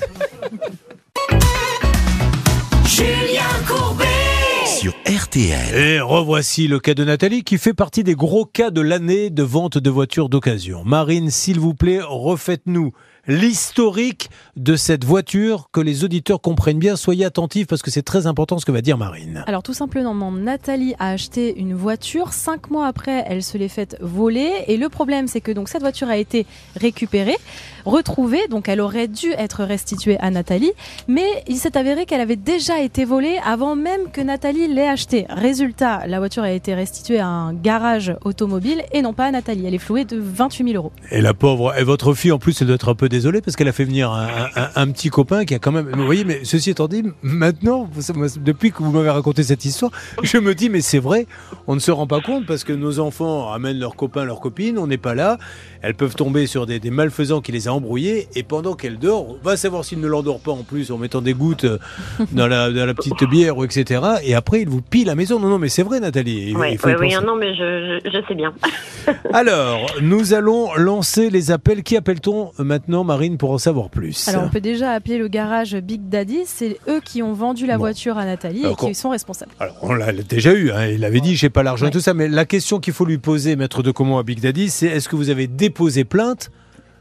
Et 5.73 5.99
revoici 5.99 6.67
le 6.67 6.79
cas 6.79 6.93
de 6.93 7.03
Nathalie 7.03 7.43
qui 7.43 7.57
fait 7.57 7.73
partie 7.73 8.03
des 8.03 8.15
gros 8.15 8.45
cas 8.45 8.69
de 8.69 8.81
l'année 8.81 9.29
de 9.29 9.41
vente 9.41 9.77
de 9.77 9.89
voitures 9.89 10.29
d'occasion. 10.29 10.83
Marine, 10.83 11.31
s'il 11.31 11.59
vous 11.59 11.73
plaît, 11.73 12.01
refaites-nous 12.01 12.91
l'historique 13.27 14.29
de 14.55 14.75
cette 14.75 15.03
voiture, 15.03 15.69
que 15.71 15.81
les 15.81 16.03
auditeurs 16.03 16.41
comprennent 16.41 16.79
bien. 16.79 16.95
Soyez 16.95 17.25
attentifs 17.25 17.67
parce 17.67 17.81
que 17.81 17.91
c'est 17.91 18.03
très 18.03 18.27
important 18.27 18.57
ce 18.57 18.65
que 18.65 18.71
va 18.71 18.81
dire 18.81 18.97
Marine. 18.97 19.43
Alors 19.47 19.63
tout 19.63 19.73
simplement, 19.73 20.13
Nathalie 20.31 20.95
a 20.99 21.09
acheté 21.09 21.57
une 21.57 21.73
voiture. 21.73 22.33
Cinq 22.33 22.69
mois 22.69 22.87
après, 22.87 23.23
elle 23.27 23.43
se 23.43 23.57
l'est 23.57 23.67
faite 23.69 23.97
voler. 24.01 24.51
Et 24.67 24.77
le 24.77 24.89
problème, 24.89 25.27
c'est 25.27 25.41
que 25.41 25.51
donc 25.51 25.69
cette 25.69 25.81
voiture 25.81 26.07
a 26.07 26.17
été 26.17 26.45
récupérée, 26.75 27.37
retrouvée. 27.85 28.47
Donc 28.49 28.69
elle 28.69 28.79
aurait 28.79 29.07
dû 29.07 29.31
être 29.37 29.63
restituée 29.63 30.17
à 30.19 30.29
Nathalie. 30.31 30.71
Mais 31.07 31.43
il 31.47 31.57
s'est 31.57 31.77
avéré 31.77 32.05
qu'elle 32.05 32.21
avait 32.21 32.35
déjà 32.35 32.79
été 32.79 33.05
volée 33.05 33.37
avant 33.45 33.75
même 33.75 34.11
que 34.11 34.21
Nathalie 34.21 34.67
l'ait 34.67 34.87
achetée. 34.87 35.25
Résultat, 35.29 36.07
la 36.07 36.19
voiture 36.19 36.43
a 36.43 36.51
été 36.51 36.73
restituée 36.73 37.19
à 37.19 37.27
un 37.27 37.53
garage 37.53 38.15
automobile 38.23 38.83
et 38.93 39.01
non 39.01 39.13
pas 39.13 39.25
à 39.25 39.31
Nathalie. 39.31 39.65
Elle 39.65 39.75
est 39.75 39.79
flouée 39.79 40.05
de 40.05 40.17
28 40.17 40.71
000 40.71 40.75
euros. 40.77 40.91
Et 41.11 41.21
la 41.21 41.33
pauvre, 41.33 41.77
et 41.77 41.83
votre 41.83 42.13
fille 42.13 42.31
en 42.31 42.39
plus, 42.39 42.61
elle 42.61 42.67
doit 42.67 42.75
être 42.75 42.89
un 42.89 42.95
peu 42.95 43.09
désolée 43.15 43.41
parce 43.41 43.55
qu'elle 43.55 43.67
a 43.67 43.71
fait 43.73 43.85
venir 43.85 44.11
un, 44.11 44.27
un- 44.55 44.69
un 44.75 44.87
petit 44.91 45.09
copain 45.09 45.45
qui 45.45 45.53
a 45.55 45.59
quand 45.59 45.71
même. 45.71 45.89
Vous 45.95 46.05
voyez, 46.05 46.23
mais 46.25 46.41
ceci 46.43 46.69
étant 46.71 46.87
dit, 46.87 47.03
maintenant, 47.21 47.89
depuis 48.43 48.71
que 48.71 48.83
vous 48.83 48.91
m'avez 48.91 49.09
raconté 49.09 49.43
cette 49.43 49.65
histoire, 49.65 49.91
je 50.23 50.37
me 50.37 50.53
dis, 50.55 50.69
mais 50.69 50.81
c'est 50.81 50.99
vrai, 50.99 51.27
on 51.67 51.75
ne 51.75 51.79
se 51.79 51.91
rend 51.91 52.07
pas 52.07 52.21
compte 52.21 52.45
parce 52.45 52.63
que 52.63 52.73
nos 52.73 52.99
enfants 52.99 53.51
amènent 53.51 53.79
leurs 53.79 53.95
copains, 53.95 54.25
leurs 54.25 54.39
copines, 54.41 54.77
on 54.77 54.87
n'est 54.87 54.97
pas 54.97 55.15
là. 55.15 55.37
Elles 55.81 55.93
peuvent 55.95 56.15
tomber 56.15 56.47
sur 56.47 56.65
des, 56.65 56.79
des 56.79 56.89
malfaisants 56.91 57.41
qui 57.41 57.51
les 57.51 57.67
a 57.67 57.73
embrouillés 57.73 58.27
et 58.35 58.43
pendant 58.43 58.73
qu'elle 58.73 58.97
dort, 58.97 59.29
on 59.29 59.37
va 59.43 59.55
savoir 59.55 59.85
s'ils 59.85 59.99
ne 59.99 60.07
l'endort 60.07 60.39
pas 60.39 60.51
en 60.51 60.63
plus 60.63 60.91
en 60.91 60.97
mettant 60.97 61.21
des 61.21 61.33
gouttes 61.33 61.65
euh, 61.65 61.77
dans 62.31 62.47
la, 62.47 62.71
dans 62.71 62.85
la 62.85 62.93
petite 62.93 63.23
bière 63.29 63.57
ou 63.57 63.63
etc. 63.63 64.01
Et 64.23 64.33
après, 64.35 64.61
ils 64.61 64.69
vous 64.69 64.81
pillent 64.81 65.05
la 65.05 65.15
maison. 65.15 65.39
Non, 65.39 65.47
non, 65.47 65.59
mais 65.59 65.69
c'est 65.69 65.83
vrai, 65.83 65.99
Nathalie. 65.99 66.49
Il- 66.49 66.57
Oui, 66.57 66.67
il 66.71 66.77
faut 66.77 66.89
non, 67.21 67.35
mais 67.35 67.53
je, 67.55 67.99
je, 68.03 68.09
je 68.09 68.27
sais 68.27 68.35
bien. 68.35 68.53
Alors, 69.33 69.85
nous 70.01 70.33
allons 70.33 70.73
lancer 70.75 71.29
les 71.29 71.51
appels. 71.51 71.83
Qui 71.83 71.97
appelle-t-on 71.97 72.51
maintenant, 72.59 73.03
Marine, 73.05 73.37
pour 73.37 73.51
en 73.51 73.57
savoir 73.57 73.89
plus 73.89 74.27
Alors 74.27 74.43
on 74.43 74.49
peut 74.49 74.59
déjà 74.61 74.91
appeler 74.91 75.17
le 75.17 75.27
garage 75.27 75.75
Big 75.75 76.09
Daddy. 76.09 76.41
C'est 76.45 76.77
eux 76.89 76.99
qui 77.03 77.23
ont 77.23 77.33
vendu 77.33 77.65
la 77.65 77.75
Bon. 77.75 77.79
voiture 77.83 78.17
à 78.17 78.25
Nathalie 78.25 78.65
Alors, 78.65 78.83
et 78.83 78.87
qui 78.87 78.95
sont 78.95 79.09
responsables. 79.09 79.51
Alors, 79.59 79.77
on 79.81 79.93
l'a 79.93 80.11
déjà 80.11 80.53
eu, 80.53 80.71
hein, 80.71 80.87
il 80.87 81.05
avait 81.05 81.21
dit 81.21 81.35
j'ai 81.35 81.49
pas 81.49 81.63
l'argent 81.63 81.85
et 81.85 81.87
Ouais. 81.87 81.91
tout 81.93 81.99
ça, 82.01 82.13
mais 82.13 82.27
la 82.27 82.45
question 82.45 82.79
qu'il 82.79 82.93
faut 82.93 83.05
lui 83.05 83.17
poser, 83.17 83.55
maître 83.55 83.83
de 83.83 83.91
Comont 83.91 84.17
à 84.17 84.23
Big 84.23 84.39
Daddy, 84.41 84.69
c'est 84.69 84.87
est-ce 84.87 85.07
que 85.07 85.15
vous 85.15 85.29
avez 85.29 85.47
déposé 85.47 86.03
plainte 86.03 86.49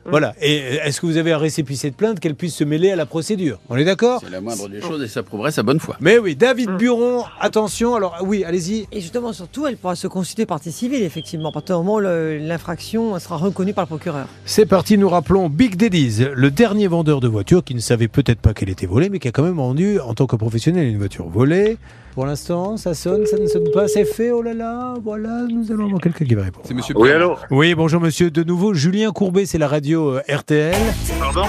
Voilà, 0.06 0.34
et 0.40 0.56
est-ce 0.84 1.00
que 1.00 1.06
vous 1.06 1.16
avez 1.16 1.32
un 1.32 1.38
récépissé 1.38 1.90
de 1.90 1.94
plainte 1.94 2.20
qu'elle 2.20 2.34
puisse 2.34 2.54
se 2.54 2.64
mêler 2.64 2.90
à 2.90 2.96
la 2.96 3.06
procédure? 3.06 3.58
On 3.68 3.76
est 3.76 3.84
d'accord? 3.84 4.20
C'est 4.22 4.30
la 4.30 4.40
moindre 4.40 4.68
des 4.68 4.80
choses 4.80 5.02
et 5.02 5.08
ça 5.08 5.22
prouverait 5.22 5.50
sa 5.50 5.62
bonne 5.62 5.80
foi. 5.80 5.96
Mais 6.00 6.18
oui, 6.18 6.36
David 6.36 6.70
Buron, 6.72 7.24
attention, 7.40 7.94
alors 7.94 8.18
oui, 8.22 8.44
allez-y. 8.44 8.86
Et 8.92 9.00
justement, 9.00 9.32
surtout, 9.32 9.66
elle 9.66 9.76
pourra 9.76 9.96
se 9.96 10.06
constituer 10.06 10.46
partie 10.46 10.72
civile, 10.72 11.02
effectivement, 11.02 11.48
à 11.48 11.52
partir 11.52 11.78
du 11.78 11.84
moment 11.84 11.96
où 11.96 12.00
l'infraction 12.00 13.18
sera 13.18 13.36
reconnue 13.36 13.72
par 13.72 13.84
le 13.84 13.88
procureur. 13.88 14.26
C'est 14.44 14.66
parti, 14.66 14.98
nous 14.98 15.08
rappelons 15.08 15.48
Big 15.48 15.76
Daddy's, 15.76 16.20
le 16.20 16.50
dernier 16.50 16.86
vendeur 16.86 17.20
de 17.20 17.28
voitures 17.28 17.64
qui 17.64 17.74
ne 17.74 17.80
savait 17.80 18.08
peut-être 18.08 18.40
pas 18.40 18.52
qu'elle 18.52 18.70
était 18.70 18.86
volée, 18.86 19.08
mais 19.08 19.18
qui 19.18 19.28
a 19.28 19.32
quand 19.32 19.42
même 19.42 19.56
vendu 19.56 20.00
en 20.00 20.14
tant 20.14 20.26
que 20.26 20.36
professionnel 20.36 20.86
une 20.86 20.98
voiture 20.98 21.28
volée. 21.28 21.78
Pour 22.14 22.26
l'instant, 22.26 22.76
ça 22.76 22.94
sonne, 22.94 23.26
ça 23.26 23.36
ne 23.38 23.46
sonne 23.48 23.68
pas, 23.72 23.88
c'est 23.88 24.04
fait, 24.04 24.30
oh 24.30 24.40
là 24.40 24.54
là, 24.54 24.94
voilà, 25.02 25.46
nous 25.50 25.72
allons 25.72 25.86
avoir 25.86 26.00
quelqu'un 26.00 26.24
qui 26.24 26.34
va 26.36 26.44
répondre. 26.44 26.64
C'est 26.68 26.74
monsieur 26.74 26.94
Oui, 26.96 27.10
allô? 27.10 27.34
Oui, 27.50 27.74
bonjour 27.74 28.00
monsieur, 28.00 28.30
de 28.30 28.44
nouveau, 28.44 28.72
Julien 28.72 29.10
Courbet, 29.10 29.46
c'est 29.46 29.58
la 29.58 29.66
radio 29.66 29.93
euh, 30.02 30.20
RTL. 30.28 30.74
Pardon? 31.18 31.44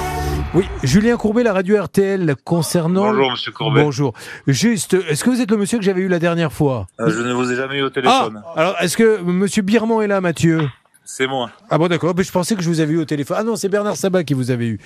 Oui, 0.54 0.66
Julien 0.84 1.18
Courbet, 1.18 1.44
la 1.44 1.52
radio 1.54 1.82
RTL, 1.84 2.36
concernant... 2.44 3.08
Bonjour, 3.12 3.32
monsieur 3.32 3.52
Courbet. 3.52 3.82
Bonjour. 3.84 4.14
Juste, 4.48 4.96
est-ce 5.10 5.24
que 5.24 5.30
vous 5.30 5.42
êtes 5.42 5.52
le 5.52 5.58
monsieur 5.58 5.78
que 5.78 5.84
j'avais 5.84 6.02
eu 6.02 6.08
la 6.08 6.20
dernière 6.20 6.54
fois? 6.54 6.88
Euh, 7.02 7.10
je 7.10 7.20
ne 7.22 7.34
vous 7.34 7.52
ai 7.52 7.56
jamais 7.56 7.78
eu 7.80 7.84
au 7.84 7.88
Ah, 7.88 7.92
téléphone. 7.92 8.42
alors 8.56 8.76
est-ce 8.80 8.96
que 8.96 9.22
monsieur 9.22 9.62
Birman 9.64 10.02
est 10.02 10.08
là, 10.08 10.22
Mathieu? 10.22 10.62
C'est 11.08 11.28
moi. 11.28 11.52
Ah 11.70 11.78
bon 11.78 11.88
d'accord, 11.88 12.16
mais 12.18 12.24
je 12.24 12.32
pensais 12.32 12.56
que 12.56 12.64
je 12.64 12.68
vous 12.68 12.80
avais 12.80 12.94
eu 12.94 12.98
au 12.98 13.06
téléphone. 13.06 13.38
Ah 13.40 13.44
non, 13.44 13.56
c'est 13.56 13.70
Bernard 13.70 13.96
Sabat 13.96 14.24
qui 14.24 14.34
vous 14.34 14.50
avait 14.50 14.66
eu. 14.68 14.80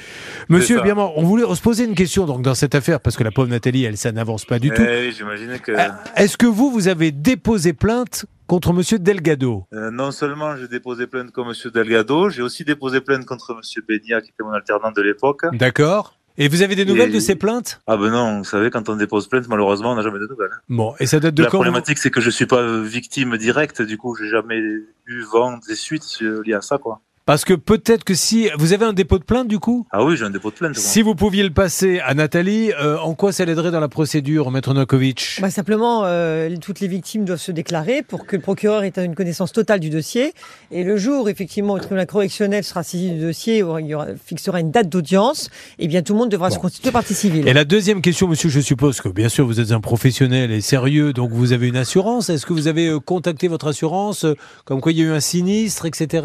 Monsieur. 0.50 0.82
Birman, 0.82 1.10
on 1.16 1.24
voulait 1.24 1.46
se 1.56 1.62
poser 1.62 1.86
une 1.86 1.96
question 1.96 2.26
donc 2.26 2.42
dans 2.42 2.56
cette 2.56 2.76
affaire 2.76 3.00
parce 3.00 3.16
que 3.16 3.24
la 3.24 3.32
pauvre 3.32 3.48
Nathalie, 3.48 3.86
elle 3.86 3.96
ça 3.96 4.12
n'avance 4.12 4.44
pas 4.44 4.60
du 4.60 4.70
tout. 4.70 4.82
Eh 4.82 5.08
oui, 5.08 5.16
J'imaginais 5.18 5.60
que 5.60 5.72
Ah, 5.78 6.04
Est-ce 6.18 6.36
que 6.36 6.46
vous 6.46 6.72
vous 6.72 6.90
avez 6.90 7.12
déposé 7.14 7.72
plainte 7.72 8.26
contre 8.50 8.74
monsieur 8.74 8.98
Delgado 8.98 9.66
euh, 9.74 9.92
non 9.92 10.10
seulement 10.12 10.56
j'ai 10.58 10.68
déposé 10.68 11.06
plainte 11.06 11.32
contre 11.32 11.50
monsieur 11.50 11.70
Delgado, 11.70 12.30
j'ai 12.30 12.42
aussi 12.42 12.64
déposé 12.66 13.00
plainte 13.00 13.26
contre 13.26 13.54
monsieur 13.56 13.84
Bénia, 13.88 14.22
qui 14.22 14.30
était 14.32 14.44
mon 14.44 14.52
alternant 14.52 14.92
de 14.92 15.02
l'époque. 15.04 15.44
D'accord. 15.54 16.16
Et 16.42 16.48
vous 16.48 16.62
avez 16.64 16.76
des 16.76 16.86
nouvelles 16.86 17.10
Et- 17.12 17.14
de 17.16 17.20
ces 17.20 17.36
plaintes? 17.36 17.82
Ah 17.86 17.98
ben 17.98 18.10
non, 18.10 18.40
vous 18.40 18.44
savez, 18.46 18.70
quand 18.72 18.88
on 18.90 18.96
dépose 18.96 19.28
plainte, 19.28 19.48
malheureusement, 19.50 19.92
on 19.92 19.96
n'a 19.96 20.02
jamais 20.02 20.20
de 20.20 20.26
nouvelles. 20.28 20.50
Bon, 20.70 20.96
et 21.00 21.06
ça 21.06 21.20
date 21.20 21.36
de 21.36 21.44
La 21.44 21.50
quand 21.50 21.58
vous- 21.58 21.64
problématique, 21.64 21.98
c'est 22.00 22.12
que 22.12 22.22
je 22.22 22.30
suis 22.30 22.46
pas 22.48 22.80
victime 22.82 23.38
directe, 23.38 23.82
du 23.82 23.98
coup, 23.98 24.16
j'ai 24.16 24.30
jamais 24.30 24.58
eu 24.58 25.22
vent 25.32 25.58
des 25.68 25.76
suites 25.76 26.20
liées 26.46 26.54
à 26.54 26.62
ça, 26.62 26.78
quoi. 26.78 27.02
Parce 27.30 27.46
que 27.46 27.54
peut-être 27.54 28.06
que 28.06 28.16
si 28.16 28.50
vous 28.58 28.74
avez 28.74 28.86
un 28.86 28.92
dépôt 28.94 29.20
de 29.20 29.24
plainte 29.24 29.48
du 29.48 29.60
coup? 29.60 29.86
Ah 29.92 30.04
oui, 30.04 30.18
j'ai 30.18 30.26
un 30.26 30.32
dépôt 30.32 30.50
de 30.50 30.56
plainte. 30.56 30.76
Si 30.76 31.04
vous 31.04 31.14
pouviez 31.14 31.44
le 31.44 31.52
passer 31.52 32.00
à 32.00 32.16
Nathalie, 32.16 32.72
euh, 32.82 32.98
en 32.98 33.14
quoi 33.14 33.32
ça 33.32 33.46
l'aiderait 33.46 33.70
dans 33.70 33.80
la 33.80 33.88
procédure, 33.88 34.50
Maître 34.50 34.74
Novakovic? 34.74 35.38
Bah, 35.40 35.52
simplement, 35.52 36.06
euh, 36.06 36.50
toutes 36.60 36.80
les 36.80 36.88
victimes 36.88 37.26
doivent 37.26 37.38
se 37.40 37.52
déclarer 37.52 38.02
pour 38.02 38.26
que 38.26 38.36
le 38.36 38.42
procureur 38.42 38.82
ait 38.82 38.92
une 38.98 39.14
connaissance 39.14 39.52
totale 39.52 39.80
du 39.80 39.92
dossier. 39.92 40.34
Et 40.72 40.84
le 40.84 40.98
jour, 40.98 41.30
effectivement, 41.30 41.74
où 41.74 41.76
le 41.76 41.82
tribunal 41.84 42.08
correctionnel 42.08 42.64
sera 42.64 42.82
saisi 42.82 43.12
du 43.12 43.20
dossier, 43.20 43.62
où 43.62 43.78
il 43.78 43.86
y 43.86 43.94
aura- 43.94 44.08
fixera 44.26 44.60
une 44.60 44.72
date 44.72 44.90
d'audience, 44.90 45.52
eh 45.78 45.88
bien, 45.88 46.02
tout 46.02 46.14
le 46.14 46.20
monde 46.22 46.30
devra 46.32 46.50
se 46.50 46.58
constituer 46.58 46.90
partie 46.90 47.14
civile. 47.14 47.48
Et 47.48 47.54
la 47.54 47.64
deuxième 47.64 48.02
question, 48.02 48.28
monsieur, 48.28 48.50
je 48.50 48.60
suppose 48.60 49.02
que 49.02 49.10
bien 49.10 49.30
sûr 49.30 49.46
vous 49.46 49.60
êtes 49.60 49.72
un 49.72 49.82
professionnel 49.82 50.50
et 50.50 50.62
sérieux, 50.62 51.14
donc 51.14 51.30
vous 51.30 51.54
avez 51.54 51.68
une 51.68 51.78
assurance. 51.78 52.32
Est-ce 52.32 52.48
que 52.48 52.54
vous 52.54 52.68
avez 52.68 52.88
euh, 52.88 53.00
contacté 53.00 53.48
votre 53.48 53.68
assurance, 53.68 54.26
comme 54.66 54.82
quoi 54.82 54.92
il 54.94 54.98
y 54.98 55.02
a 55.04 55.06
eu 55.06 55.12
un 55.12 55.20
sinistre, 55.20 55.86
etc. 55.86 56.24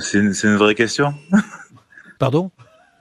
C'est 0.00 0.23
une, 0.26 0.34
c'est 0.34 0.46
une 0.48 0.56
vraie 0.56 0.74
question. 0.74 1.14
Pardon? 2.18 2.50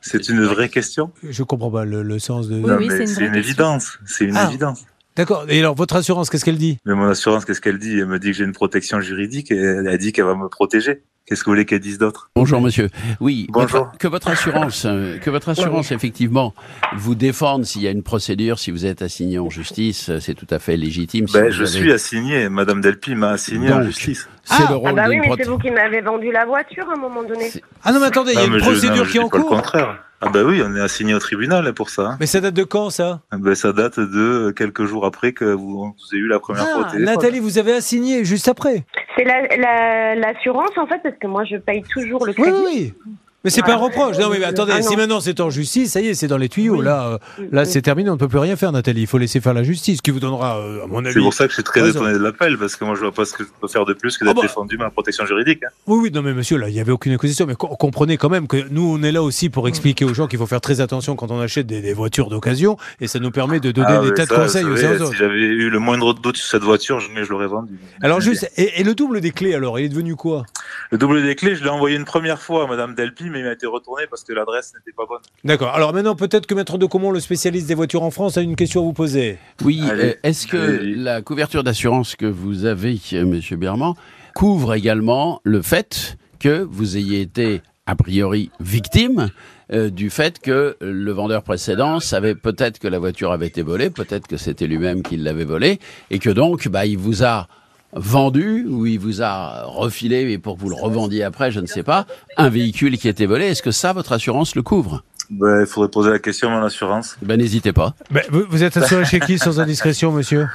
C'est 0.01 0.27
une 0.29 0.41
vraie 0.43 0.69
question? 0.69 1.11
Je 1.27 1.43
comprends 1.43 1.71
pas 1.71 1.85
le, 1.85 2.03
le 2.03 2.19
sens 2.19 2.49
de. 2.49 2.55
Oui, 2.59 2.89
c'est 2.89 3.25
une 3.25 3.35
évidence. 3.35 3.99
C'est 4.05 4.25
une 4.25 4.35
Ah. 4.35 4.47
évidence. 4.49 4.85
D'accord. 5.15 5.45
Et 5.47 5.59
alors, 5.59 5.75
votre 5.75 5.95
assurance, 5.95 6.29
qu'est-ce 6.29 6.43
qu'elle 6.43 6.57
dit? 6.57 6.79
Mais 6.85 6.95
mon 6.95 7.07
assurance, 7.07 7.45
qu'est-ce 7.45 7.61
qu'elle 7.61 7.77
dit? 7.77 7.99
Elle 7.99 8.07
me 8.07 8.17
dit 8.19 8.31
que 8.31 8.37
j'ai 8.37 8.43
une 8.43 8.51
protection 8.51 8.99
juridique 8.99 9.51
et 9.51 9.55
elle 9.55 9.87
a 9.87 9.97
dit 9.97 10.11
qu'elle 10.11 10.25
va 10.25 10.35
me 10.35 10.49
protéger. 10.49 11.03
Qu'est-ce 11.25 11.41
que 11.41 11.45
vous 11.45 11.51
voulez 11.51 11.65
qu'elle 11.65 11.79
dise 11.79 11.99
d'autre? 11.99 12.31
Bonjour 12.35 12.59
monsieur. 12.59 12.89
Oui, 13.21 13.47
Bonjour. 13.49 13.85
votre- 13.85 13.97
que 13.97 14.07
votre 14.09 14.27
assurance, 14.27 14.83
euh, 14.85 15.17
que 15.19 15.29
votre 15.29 15.47
assurance 15.49 15.93
effectivement 15.93 16.53
vous 16.97 17.15
défende 17.15 17.63
s'il 17.63 17.81
y 17.83 17.87
a 17.87 17.91
une 17.91 18.03
procédure, 18.03 18.59
si 18.59 18.71
vous 18.71 18.85
êtes 18.85 19.01
assigné 19.01 19.39
en 19.39 19.49
justice, 19.49 20.09
euh, 20.09 20.19
c'est 20.19 20.33
tout 20.33 20.47
à 20.49 20.59
fait 20.59 20.75
légitime. 20.75 21.27
si 21.29 21.33
ben, 21.35 21.49
Je 21.49 21.61
avez- 21.63 21.71
suis 21.71 21.91
assigné. 21.93 22.49
Madame 22.49 22.81
Delpy 22.81 23.15
m'a 23.15 23.29
assigné 23.29 23.71
en 23.71 23.83
justice. 23.83 24.27
C'est 24.45 24.55
Ah, 24.67 24.71
le 24.71 24.79
Ah 24.85 24.93
bah 24.93 25.05
oui, 25.07 25.19
mais 25.21 25.29
c'est 25.37 25.47
vous 25.47 25.57
qui 25.57 25.71
m'avez 25.71 26.01
vendu 26.01 26.31
la 26.31 26.45
voiture 26.45 26.89
à 26.89 26.93
un 26.93 26.97
moment 26.97 27.23
donné. 27.23 27.49
Ah 27.83 27.91
non, 27.93 27.99
mais 27.99 28.07
attendez, 28.07 28.33
il 28.33 28.39
y 28.39 28.43
a 28.43 28.47
Non, 28.47 28.55
une 28.55 28.61
procédure 28.61 29.07
qui 29.07 29.17
est 29.17 29.21
en 29.21 29.25
dis 29.25 29.29
pas 29.29 29.37
le 29.37 29.43
cours. 29.43 29.55
contraire. 29.55 30.03
Ah 30.25 30.29
ben 30.29 30.45
oui, 30.45 30.61
on 30.65 30.73
est 30.75 30.79
assigné 30.81 31.13
au 31.13 31.19
tribunal 31.19 31.67
hein, 31.67 31.73
pour 31.73 31.89
ça. 31.89 32.15
Mais 32.19 32.25
ça 32.27 32.39
date 32.39 32.53
de 32.53 32.63
quand, 32.63 32.89
ça? 32.89 33.19
Ben, 33.33 33.55
ça 33.55 33.73
date 33.73 33.99
de 33.99 34.53
quelques 34.55 34.85
jours 34.85 35.05
après 35.05 35.33
que 35.33 35.43
vous, 35.45 35.79
vous 35.85 35.93
avez 36.13 36.19
eu 36.21 36.27
la 36.27 36.39
première 36.39 36.63
fois 36.65 36.77
au 36.79 36.83
Ah, 36.87 36.91
téléphone. 36.91 37.13
Nathalie, 37.15 37.39
vous 37.39 37.57
avez 37.57 37.73
assigné 37.73 38.23
juste 38.23 38.47
après. 38.47 38.85
C'est 39.17 39.25
la- 39.25 39.47
la- 39.57 40.15
l'assurance 40.15 40.77
en 40.77 40.87
fait 40.87 40.99
parce 41.03 41.15
que 41.19 41.27
moi 41.27 41.43
je 41.43 41.57
paye 41.57 41.83
toujours 41.93 42.25
le 42.25 42.31
crédit. 42.33 42.51
oui, 42.65 42.93
oui. 43.05 43.13
Mais 43.43 43.49
c'est 43.49 43.61
pas 43.61 43.73
un 43.73 43.77
reproche. 43.77 44.17
Non, 44.17 44.29
mais 44.29 44.41
attendez, 44.43 44.71
Ah, 44.73 44.79
non. 44.79 44.87
si 44.87 44.95
maintenant 44.95 45.19
c'est 45.19 45.39
en 45.41 45.49
justice, 45.49 45.91
ça 45.91 45.99
y 46.01 46.07
est, 46.07 46.13
c'est 46.13 46.27
dans 46.27 46.37
les 46.37 46.47
tuyaux. 46.47 46.77
Oui. 46.77 46.85
Là, 46.85 47.19
euh, 47.39 47.45
là, 47.51 47.65
c'est 47.65 47.81
terminé. 47.81 48.09
On 48.09 48.13
ne 48.13 48.17
peut 48.17 48.29
plus 48.29 48.37
rien 48.39 48.55
faire, 48.55 48.71
Nathalie. 48.71 49.01
Il 49.01 49.07
faut 49.07 49.17
laisser 49.17 49.41
faire 49.41 49.53
la 49.53 49.63
justice, 49.63 50.01
qui 50.01 50.11
vous 50.11 50.21
donnera, 50.21 50.59
euh, 50.59 50.83
à 50.83 50.87
mon 50.87 51.03
avis. 51.03 51.13
C'est 51.13 51.19
pour 51.19 51.33
ça 51.33 51.43
que 51.45 51.49
je 51.51 51.55
suis 51.55 51.63
très 51.63 51.89
étonné 51.89 52.13
de 52.13 52.19
l'appel, 52.19 52.57
parce 52.57 52.75
que 52.77 52.85
moi 52.85 52.95
je 52.95 53.01
vois 53.01 53.11
pas 53.11 53.25
ce 53.25 53.33
que 53.33 53.43
je 53.43 53.49
peux 53.59 53.67
faire 53.67 53.83
de 53.85 53.93
plus 53.93 54.17
que 54.17 54.23
d'être 54.23 54.31
Ah 54.37 54.41
bah. 54.41 54.47
défendu 54.47 54.77
ma 54.77 54.89
protection 54.89 55.25
juridique. 55.25 55.61
hein. 55.63 55.69
Oui, 55.87 55.99
oui, 56.03 56.11
non, 56.11 56.21
mais 56.21 56.33
monsieur, 56.33 56.57
là, 56.57 56.69
il 56.69 56.73
n'y 56.73 56.79
avait 56.79 56.93
aucune 56.93 57.11
accusation. 57.13 57.45
Mais 57.45 57.55
co- 57.55 57.67
comprenez 57.67 58.15
quand 58.17 58.29
même 58.29 58.47
que 58.47 58.57
nous, 58.71 58.95
on 58.97 59.03
est 59.03 59.11
là 59.11 59.21
aussi 59.21 59.49
pour 59.49 59.67
expliquer 59.67 60.05
aux 60.05 60.13
gens 60.13 60.27
qu'il 60.27 60.39
faut 60.39 60.47
faire 60.47 60.61
très 60.61 60.79
attention 60.79 61.15
quand 61.17 61.29
on 61.29 61.41
achète 61.41 61.67
des, 61.67 61.81
des 61.81 61.93
voitures 61.93 62.29
d'occasion. 62.29 62.77
Et 63.01 63.07
ça 63.07 63.19
nous 63.19 63.31
permet 63.31 63.59
de 63.59 63.71
donner 63.71 63.87
Ah, 63.89 64.01
des 64.01 64.13
tas 64.13 64.25
de 64.25 64.33
conseils 64.33 64.63
aux 64.63 64.85
uns 64.85 64.91
aux 64.97 65.01
autres. 65.01 65.11
Si 65.11 65.17
j'avais 65.17 65.35
eu 65.39 65.69
le 65.69 65.79
moindre 65.79 66.13
doute 66.13 66.37
sur 66.37 66.47
cette 66.47 66.63
voiture, 66.63 67.01
jamais 67.01 67.25
je 67.25 67.29
l'aurais 67.29 67.47
vendue. 67.47 67.77
Alors, 68.01 68.21
juste, 68.21 68.49
et, 68.55 68.79
et 68.79 68.83
le 68.85 68.95
double 68.95 69.19
des 69.19 69.31
clés, 69.31 69.53
alors, 69.53 69.79
il 69.79 69.85
est 69.85 69.89
devenu 69.89 70.15
quoi? 70.15 70.45
Le 70.91 70.97
double 70.97 71.21
des 71.23 71.35
clés, 71.35 71.55
je 71.55 71.63
l'ai 71.63 71.69
envoyé 71.69 71.97
une 71.97 72.05
première 72.05 72.39
fois 72.41 72.63
à 72.63 72.67
Madame 72.67 72.95
Delpy, 72.95 73.29
mais 73.33 73.39
il 73.39 73.45
m'a 73.45 73.51
été 73.51 73.65
retourné 73.65 74.03
parce 74.09 74.23
que 74.23 74.31
l'adresse 74.31 74.73
n'était 74.75 74.95
pas 74.95 75.05
bonne. 75.05 75.21
D'accord. 75.43 75.73
Alors 75.73 75.93
maintenant, 75.93 76.15
peut-être 76.15 76.45
que 76.45 76.53
Maître 76.53 76.77
de 76.77 76.85
Comont, 76.85 77.11
le 77.11 77.19
spécialiste 77.19 77.67
des 77.67 77.75
voitures 77.75 78.03
en 78.03 78.11
France, 78.11 78.37
a 78.37 78.41
une 78.41 78.55
question 78.55 78.81
à 78.81 78.83
vous 78.83 78.93
poser. 78.93 79.37
Oui, 79.63 79.81
Allez, 79.89 80.03
euh, 80.03 80.13
est-ce 80.23 80.47
que 80.47 80.57
la 80.57 81.21
couverture 81.21 81.63
d'assurance 81.63 82.15
que 82.15 82.25
vous 82.25 82.65
avez, 82.65 82.97
euh, 83.13 83.25
Monsieur 83.25 83.57
Berman, 83.57 83.93
couvre 84.35 84.73
également 84.73 85.41
le 85.43 85.61
fait 85.61 86.17
que 86.39 86.61
vous 86.69 86.97
ayez 86.97 87.21
été 87.21 87.61
a 87.85 87.95
priori 87.95 88.49
victime 88.59 89.29
euh, 89.71 89.89
du 89.89 90.09
fait 90.09 90.39
que 90.39 90.77
le 90.79 91.11
vendeur 91.11 91.43
précédent 91.43 91.99
savait 91.99 92.35
peut-être 92.35 92.79
que 92.79 92.87
la 92.87 92.99
voiture 92.99 93.31
avait 93.31 93.47
été 93.47 93.61
volée, 93.61 93.89
peut-être 93.89 94.27
que 94.27 94.37
c'était 94.37 94.67
lui-même 94.67 95.03
qui 95.03 95.17
l'avait 95.17 95.45
volée, 95.45 95.79
et 96.11 96.19
que 96.19 96.29
donc 96.29 96.67
bah, 96.67 96.85
il 96.85 96.97
vous 96.97 97.23
a 97.23 97.47
vendu 97.95 98.65
ou 98.69 98.85
il 98.85 98.99
vous 98.99 99.21
a 99.21 99.63
refilé, 99.65 100.31
et 100.31 100.37
pour 100.37 100.55
que 100.55 100.61
vous 100.61 100.69
le 100.69 100.75
revendiez 100.75 101.23
après, 101.23 101.51
je 101.51 101.59
ne 101.59 101.67
sais 101.67 101.83
pas, 101.83 102.05
un 102.37 102.49
véhicule 102.49 102.97
qui 102.97 103.07
était 103.07 103.25
volé. 103.25 103.45
Est-ce 103.45 103.61
que 103.63 103.71
ça, 103.71 103.93
votre 103.93 104.11
assurance 104.13 104.55
le 104.55 104.61
couvre? 104.63 105.03
Ben, 105.29 105.61
il 105.61 105.65
faudrait 105.65 105.89
poser 105.89 106.09
la 106.11 106.19
question 106.19 106.49
à 106.49 106.59
mon 106.59 106.65
assurance. 106.65 107.17
Ben 107.21 107.37
n'hésitez 107.39 107.71
pas. 107.73 107.93
Ben, 108.11 108.23
vous, 108.29 108.43
vous 108.49 108.63
êtes 108.63 108.75
assuré 108.77 109.05
chez 109.05 109.19
qui 109.19 109.39
sans 109.39 109.59
indiscrétion, 109.59 110.11
monsieur? 110.11 110.47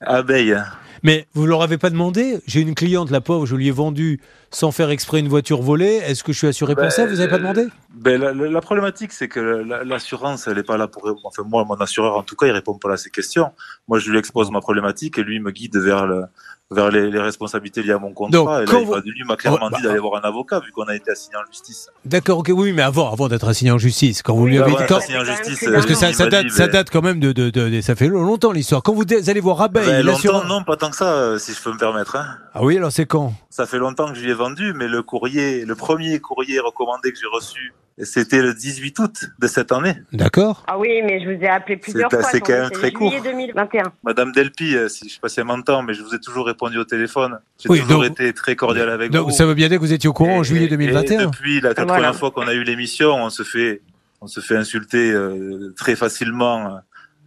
Abeille. 0.00 0.56
Mais 1.02 1.26
vous 1.32 1.46
leur 1.46 1.62
avez 1.62 1.78
pas 1.78 1.88
demandé? 1.88 2.40
J'ai 2.46 2.60
une 2.60 2.74
cliente, 2.74 3.10
la 3.10 3.22
pauvre, 3.22 3.46
je 3.46 3.56
lui 3.56 3.68
ai 3.68 3.70
vendu 3.70 4.20
sans 4.50 4.70
faire 4.70 4.90
exprès 4.90 5.20
une 5.20 5.28
voiture 5.28 5.62
volée. 5.62 5.98
Est-ce 6.06 6.22
que 6.22 6.32
je 6.34 6.38
suis 6.38 6.46
assuré 6.48 6.74
pour 6.74 6.84
Ben, 6.84 6.90
ça? 6.90 7.06
Vous 7.06 7.16
n'avez 7.16 7.28
pas 7.28 7.38
demandé? 7.38 7.68
Ben, 7.94 8.20
la, 8.20 8.34
la- 8.34 8.50
la 8.50 8.60
problématique, 8.60 9.12
c'est 9.12 9.28
que 9.28 9.40
la- 9.40 9.82
l'assurance, 9.84 10.46
elle 10.46 10.56
n'est 10.56 10.62
pas 10.62 10.76
là 10.76 10.88
pour. 10.88 11.10
Enfin, 11.24 11.42
moi, 11.46 11.64
mon 11.64 11.76
assureur, 11.76 12.18
en 12.18 12.22
tout 12.22 12.36
cas, 12.36 12.46
il 12.46 12.52
répond 12.52 12.74
pas 12.74 12.92
à 12.92 12.96
ces 12.98 13.08
questions. 13.08 13.50
Moi, 13.88 13.98
je 13.98 14.10
lui 14.10 14.18
expose 14.18 14.50
ma 14.50 14.60
problématique 14.60 15.16
et 15.16 15.22
lui 15.22 15.36
il 15.36 15.42
me 15.42 15.52
guide 15.52 15.78
vers 15.78 16.06
le 16.06 16.24
vers 16.72 16.90
les, 16.90 17.10
les 17.10 17.18
responsabilités 17.18 17.82
liées 17.82 17.92
à 17.92 17.98
mon 17.98 18.12
contrat. 18.12 18.30
Donc, 18.38 18.48
et 18.48 18.52
là, 18.60 18.64
quand 18.66 18.78
il 18.80 18.86
vous- 18.86 18.92
m'a- 18.94 19.00
lui 19.04 19.24
m'a 19.24 19.36
clairement 19.36 19.58
Oh, 19.62 19.70
bah, 19.70 19.76
dit 19.76 19.82
d'aller 19.82 19.98
voir 19.98 20.22
un 20.24 20.28
avocat 20.28 20.60
vu 20.60 20.70
qu'on 20.70 20.84
a 20.84 20.94
été 20.94 21.10
assigné 21.10 21.36
en 21.36 21.44
justice. 21.50 21.88
D'accord, 22.04 22.38
ok, 22.38 22.50
oui, 22.54 22.72
mais 22.72 22.82
avant, 22.82 23.12
avant 23.12 23.26
d'être 23.28 23.48
assigné 23.48 23.72
en 23.72 23.78
justice, 23.78 24.22
quand 24.22 24.34
vous 24.34 24.46
lui 24.46 24.58
Bah, 24.58 24.64
avez 24.66 24.76
dit. 24.76 24.82
quand- 24.88 24.98
assigné 24.98 25.18
en 25.18 25.24
justice, 25.24 25.68
Parce 25.72 25.86
que 25.86 25.94
ça, 25.94 26.12
date, 26.26 26.44
dit, 26.46 26.50
ça 26.50 26.68
date 26.68 26.88
quand 26.90 27.02
même 27.02 27.18
de, 27.18 27.32
de, 27.32 27.50
de- 27.50 27.68
de- 27.68 27.80
ça 27.80 27.94
fait 27.96 28.06
longtemps 28.06 28.52
l'histoire. 28.52 28.82
Quand 28.82 28.92
vous 28.94 29.02
allez 29.26 29.40
voir 29.40 29.68
ben, 29.68 30.02
longtemps, 30.04 30.44
non, 30.44 30.62
pas 30.62 30.76
tant 30.76 30.90
que 30.90 30.96
ça, 30.96 31.12
euh, 31.12 31.38
si 31.38 31.52
je 31.54 31.60
peux 31.60 31.72
me 31.72 31.78
permettre. 31.78 32.14
Hein. 32.16 32.26
Ah 32.54 32.62
oui, 32.62 32.76
alors 32.76 32.92
c'est 32.92 33.06
quand? 33.06 33.32
Ça 33.48 33.66
fait 33.66 33.78
longtemps 33.78 34.08
que 34.08 34.14
je 34.14 34.22
lui 34.22 34.30
ai 34.30 34.34
vendu, 34.34 34.72
mais 34.74 34.86
le 34.86 35.02
courrier, 35.02 35.64
le 35.64 35.74
premier 35.74 36.20
courrier 36.20 36.60
recommandé 36.60 37.12
que 37.12 37.18
j'ai 37.18 37.26
reçu, 37.26 37.74
c'était 38.04 38.42
le 38.42 38.54
18 38.54 38.98
août 38.98 39.24
de 39.38 39.46
cette 39.46 39.72
année. 39.72 39.94
D'accord. 40.12 40.64
Ah 40.66 40.78
oui, 40.78 41.00
mais 41.04 41.20
je 41.20 41.24
vous 41.30 41.42
ai 41.44 41.48
appelé 41.48 41.76
plusieurs 41.76 42.10
fois. 42.10 42.22
c'est 42.22 42.40
quand 42.40 42.52
même 42.52 42.70
très 42.70 42.90
juillet 42.90 42.92
court. 42.92 43.22
2021. 43.22 43.92
Madame 44.04 44.32
Delpy, 44.32 44.76
euh, 44.76 44.88
si 44.88 45.08
je 45.08 45.14
sais 45.14 45.20
pas 45.20 45.28
si 45.28 45.40
elle 45.40 45.46
m'entend, 45.46 45.82
mais 45.82 45.94
je 45.94 46.02
vous 46.02 46.14
ai 46.14 46.20
toujours 46.20 46.46
répondu 46.46 46.78
au 46.78 46.84
téléphone. 46.84 47.38
J'ai 47.58 47.68
Oui, 47.68 47.80
toujours 47.80 48.02
donc- 48.02 48.12
été 48.12 48.32
très 48.32 48.56
cordial 48.56 48.88
avec 48.90 49.10
Donc 49.10 49.28
vous. 49.28 49.34
ça 49.34 49.46
veut 49.46 49.54
bien 49.54 49.68
dire 49.68 49.78
que 49.78 49.82
vous 49.84 49.92
étiez 49.92 50.08
au 50.08 50.12
courant 50.12 50.38
en 50.38 50.42
Et- 50.42 50.44
juillet 50.44 50.66
et- 50.66 50.68
2021. 50.68 51.20
Et 51.20 51.26
depuis 51.26 51.60
la, 51.60 51.72
Voilà. 51.72 51.92
première 51.94 52.14
fois 52.16 52.30
qu'on 52.30 52.46
a 52.48 52.54
eu 52.54 52.62
l'émission, 52.62 53.14
on 53.14 53.30
se 53.30 53.42
fait, 53.42 53.82
on 54.20 54.26
se 54.26 54.40
fait 54.40 54.56
insulter 54.56 55.10
euh, 55.12 55.72
très 55.76 55.96
facilement 55.96 56.66
euh, 56.66 56.78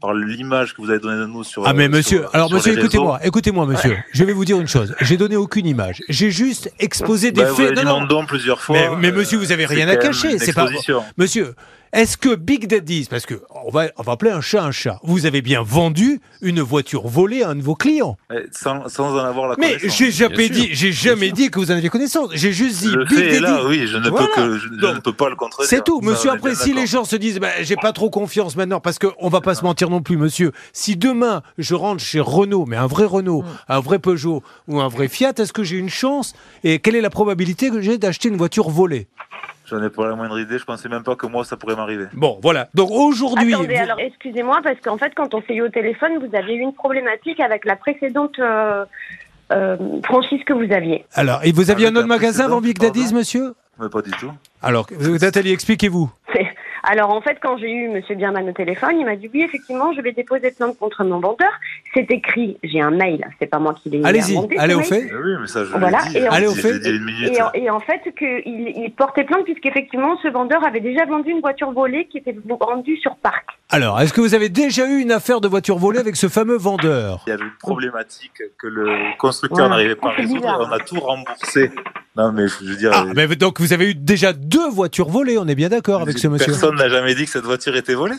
par 0.03 0.13
l'image 0.13 0.73
que 0.75 0.81
vous 0.81 0.89
avez 0.89 0.99
donnée 0.99 1.15
de 1.21 1.25
nous 1.27 1.45
sur. 1.45 1.65
Ah 1.65 1.73
mais 1.73 1.85
euh, 1.85 1.89
monsieur, 1.89 2.19
sur- 2.19 2.35
alors 2.35 2.47
sur 2.49 2.57
monsieur, 2.57 2.77
écoutez-moi, 2.77 3.19
écoutez-moi 3.23 3.65
monsieur, 3.65 3.97
je 4.11 4.23
vais 4.25 4.33
vous 4.33 4.43
dire 4.43 4.59
une 4.59 4.67
chose. 4.67 4.93
J'ai 4.99 5.15
donné 5.15 5.37
aucune 5.37 5.65
image. 5.65 6.03
J'ai 6.09 6.29
juste 6.29 6.69
exposé 6.77 7.31
des 7.31 7.41
Bah, 7.41 7.49
vous 7.51 7.55
faits. 7.55 7.67
avez 7.67 7.75
dit 7.79 7.85
Non, 7.85 8.05
non. 8.05 8.25
plusieurs 8.25 8.59
fois. 8.59 8.75
Mais- 8.77 8.89
mais 8.99 9.11
monsieur, 9.13 9.37
vous 9.37 9.53
avez 9.53 9.65
rien 9.65 9.87
à 9.87 9.95
cacher, 9.95 10.37
c'est 10.39 10.51
pas-. 10.51 10.67
Monsieur, 11.17 11.53
est-ce 11.93 12.17
que 12.17 12.33
Big 12.35 12.67
Daddy's, 12.67 13.07
parce 13.07 13.25
que 13.27 13.35
on 13.65 13.69
va, 13.69 13.85
on 13.97 14.01
va 14.03 14.13
appeler 14.13 14.31
un 14.31 14.41
chat 14.41 14.63
un 14.63 14.71
chat, 14.71 14.99
vous 15.03 15.25
avez 15.27 15.41
bien 15.43 15.61
vendu 15.61 16.19
une 16.41 16.59
voiture 16.59 17.07
volée 17.07 17.43
à 17.43 17.49
un 17.51 17.55
de 17.55 17.61
vos 17.61 17.75
clients? 17.75 18.17
Sans, 18.51 18.89
sans 18.89 19.13
en 19.15 19.17
avoir 19.23 19.47
la 19.47 19.55
Mais 19.59 19.73
connaissance. 19.77 19.97
j'ai 19.97 20.11
jamais 20.11 20.49
Bien 20.49 20.59
dit, 20.61 20.69
j'ai 20.71 20.91
jamais 20.91 21.27
sûr. 21.27 21.35
dit 21.35 21.51
que 21.51 21.59
vous 21.59 21.69
en 21.71 21.75
aviez 21.75 21.89
connaissance. 21.89 22.29
J'ai 22.33 22.51
juste 22.51 22.79
dit 22.81 22.89
Le 22.91 23.05
Big 23.05 23.17
fait 23.17 23.27
est 23.27 23.39
Daddy. 23.39 23.41
là, 23.43 23.65
oui, 23.67 23.85
je 23.87 23.97
ne 23.97 24.09
Voilà. 24.09 24.27
peux 24.27 24.33
que, 24.33 24.57
je, 24.57 24.67
je 24.67 24.79
Donc, 24.81 24.95
ne 24.95 24.99
peux 25.01 25.13
pas 25.13 25.29
le 25.29 25.35
contredire. 25.35 25.69
C'est 25.69 25.83
tout, 25.83 26.01
monsieur. 26.01 26.31
Après, 26.31 26.55
si 26.55 26.73
les 26.73 26.87
gens 26.87 27.05
se 27.05 27.15
disent, 27.15 27.39
bah, 27.39 27.49
j'ai 27.61 27.75
pas 27.75 27.93
trop 27.93 28.09
confiance 28.09 28.55
maintenant, 28.55 28.79
parce 28.79 28.97
que 28.97 29.07
on 29.19 29.29
va 29.29 29.41
pas 29.41 29.53
se 29.53 29.63
mentir 29.63 29.89
non 29.91 30.01
plus, 30.01 30.17
monsieur. 30.17 30.51
Si 30.73 30.95
demain 30.97 31.43
je 31.59 31.75
rentre 31.75 32.01
chez 32.03 32.19
Renault, 32.19 32.65
mais 32.67 32.75
un 32.77 32.87
vrai 32.87 33.05
Renault, 33.05 33.43
un 33.69 33.79
vrai 33.79 33.99
Peugeot 33.99 34.41
ou 34.67 34.81
un 34.81 34.87
vrai 34.87 35.07
Fiat, 35.07 35.33
est-ce 35.37 35.53
que 35.53 35.63
j'ai 35.63 35.77
une 35.77 35.89
chance 35.89 36.33
Et 36.63 36.79
quelle 36.79 36.95
est 36.95 37.01
la 37.01 37.09
probabilité 37.11 37.69
que 37.69 37.81
j'ai 37.81 37.97
d'acheter 37.99 38.29
une 38.29 38.37
voiture 38.37 38.69
volée? 38.69 39.07
J'en 39.65 39.81
ai 39.83 39.89
pas 39.89 40.07
la 40.07 40.15
moindre 40.15 40.39
idée, 40.39 40.57
je 40.59 40.65
pensais 40.65 40.89
même 40.89 41.03
pas 41.03 41.15
que 41.15 41.25
moi 41.25 41.45
ça 41.45 41.55
pourrait 41.57 41.75
m'arriver. 41.75 42.05
Bon, 42.13 42.39
voilà. 42.41 42.67
Donc 42.73 42.89
aujourd'hui, 42.91 43.53
Attendez, 43.53 43.75
vous- 43.75 43.81
alors 43.81 43.99
excusez-moi 43.99 44.59
parce 44.63 44.79
qu'en 44.81 44.97
fait, 44.97 45.13
quand 45.15 45.33
on 45.33 45.41
s'est 45.43 45.55
eu 45.55 45.61
au 45.61 45.69
téléphone, 45.69 46.11
vous 46.19 46.35
avez 46.35 46.53
eu 46.55 46.59
une 46.59 46.73
problématique 46.73 47.39
avec 47.39 47.63
la 47.65 47.75
précédente 47.75 48.37
euh, 48.39 48.83
euh, 49.51 49.77
franchise 50.05 50.43
que 50.45 50.53
vous 50.53 50.71
aviez. 50.73 51.05
alors, 51.13 51.39
et 51.43 51.51
vous 51.51 51.71
aviez 51.71 51.85
Avec 51.87 51.97
un 51.97 51.99
autre 51.99 52.07
magasin 52.09 52.45
avant 52.45 52.61
Big 52.61 52.77
Daddy's, 52.77 53.13
monsieur? 53.13 53.53
Mais 53.79 53.89
pas 53.89 54.01
du 54.01 54.11
tout. 54.11 54.31
Alors, 54.61 54.85
Nathalie, 55.21 55.51
expliquez-vous. 55.51 56.11
Alors 56.85 57.11
en 57.11 57.21
fait, 57.21 57.37
quand 57.41 57.57
j'ai 57.57 57.71
eu 57.71 57.87
Monsieur 57.87 58.13
Bierman 58.15 58.47
au 58.49 58.51
téléphone, 58.51 58.99
il 58.99 59.05
m'a 59.05 59.15
dit 59.15 59.29
oui, 59.33 59.41
effectivement, 59.41 59.93
je 59.93 60.01
vais 60.01 60.11
déposer 60.11 60.51
plainte 60.51 60.77
contre 60.77 61.05
mon 61.05 61.19
vendeur. 61.21 61.49
C'est 61.95 62.09
écrit, 62.09 62.57
j'ai 62.63 62.81
un 62.81 62.89
mail, 62.89 63.23
c'est 63.39 63.45
pas 63.45 63.59
moi 63.59 63.75
qui 63.81 63.89
l'ai 63.91 64.01
Allez-y, 64.03 64.35
allez 64.57 64.73
au 64.73 64.81
fait. 64.81 65.03
Oui, 65.13 65.31
mais 65.39 65.45
ça 65.47 65.63
je 65.63 65.69
Voilà, 65.71 65.99
l'ai 66.05 66.09
dit. 66.09 66.17
et 66.17 66.27
en- 66.27 66.31
Allez, 66.31 66.47
au 66.47 66.55
fait. 66.55 66.79
Et 66.85 67.41
en, 67.41 67.51
et 67.53 67.69
en 67.69 67.79
fait, 67.79 68.01
qu'il 68.17 68.41
il 68.75 68.91
portait 68.97 69.23
plainte 69.23 69.43
puisqu'effectivement, 69.45 70.17
ce 70.23 70.27
vendeur 70.29 70.65
avait 70.65 70.79
déjà 70.79 71.05
vendu 71.05 71.29
une 71.29 71.41
voiture 71.41 71.71
volée 71.71 72.07
qui 72.11 72.17
était 72.17 72.35
vendue 72.59 72.97
sur 72.97 73.15
parc. 73.17 73.45
Alors, 73.69 74.01
est-ce 74.01 74.11
que 74.11 74.21
vous 74.21 74.33
avez 74.33 74.49
déjà 74.49 74.87
eu 74.87 74.99
une 75.01 75.11
affaire 75.11 75.39
de 75.39 75.47
voiture 75.47 75.77
volée 75.77 75.99
avec 75.99 76.15
ce 76.15 76.27
fameux 76.29 76.57
vendeur? 76.57 77.23
Il 77.27 77.29
y 77.29 77.33
avait 77.33 77.43
une 77.43 77.51
problématique 77.59 78.41
que 78.59 78.67
le 78.67 78.89
constructeur 79.19 79.69
n'arrivait 79.69 79.95
pas 79.95 80.07
à 80.09 80.13
Ah, 80.17 80.21
résoudre 80.21 80.67
on 80.67 80.71
a 80.71 80.79
tout 80.79 80.99
remboursé. 80.99 81.71
Non, 82.15 82.31
mais 82.31 82.47
je 82.47 82.63
veux 82.65 82.75
dire, 82.75 82.91
Ah, 82.93 83.05
mais 83.15 83.27
donc 83.35 83.59
vous 83.59 83.73
avez 83.73 83.91
eu 83.91 83.95
déjà 83.95 84.33
deux 84.33 84.69
voitures 84.69 85.09
volées, 85.09 85.37
on 85.37 85.47
est 85.47 85.55
bien 85.55 85.69
d'accord 85.69 86.01
avec 86.01 86.17
ce 86.17 86.27
monsieur. 86.27 86.47
personne 86.51 86.75
n'a 86.75 86.89
jamais 86.89 87.13
dit 87.15 87.25
que 87.25 87.31
cette 87.31 87.45
voiture 87.45 87.75
était 87.75 87.95
volée. 87.95 88.15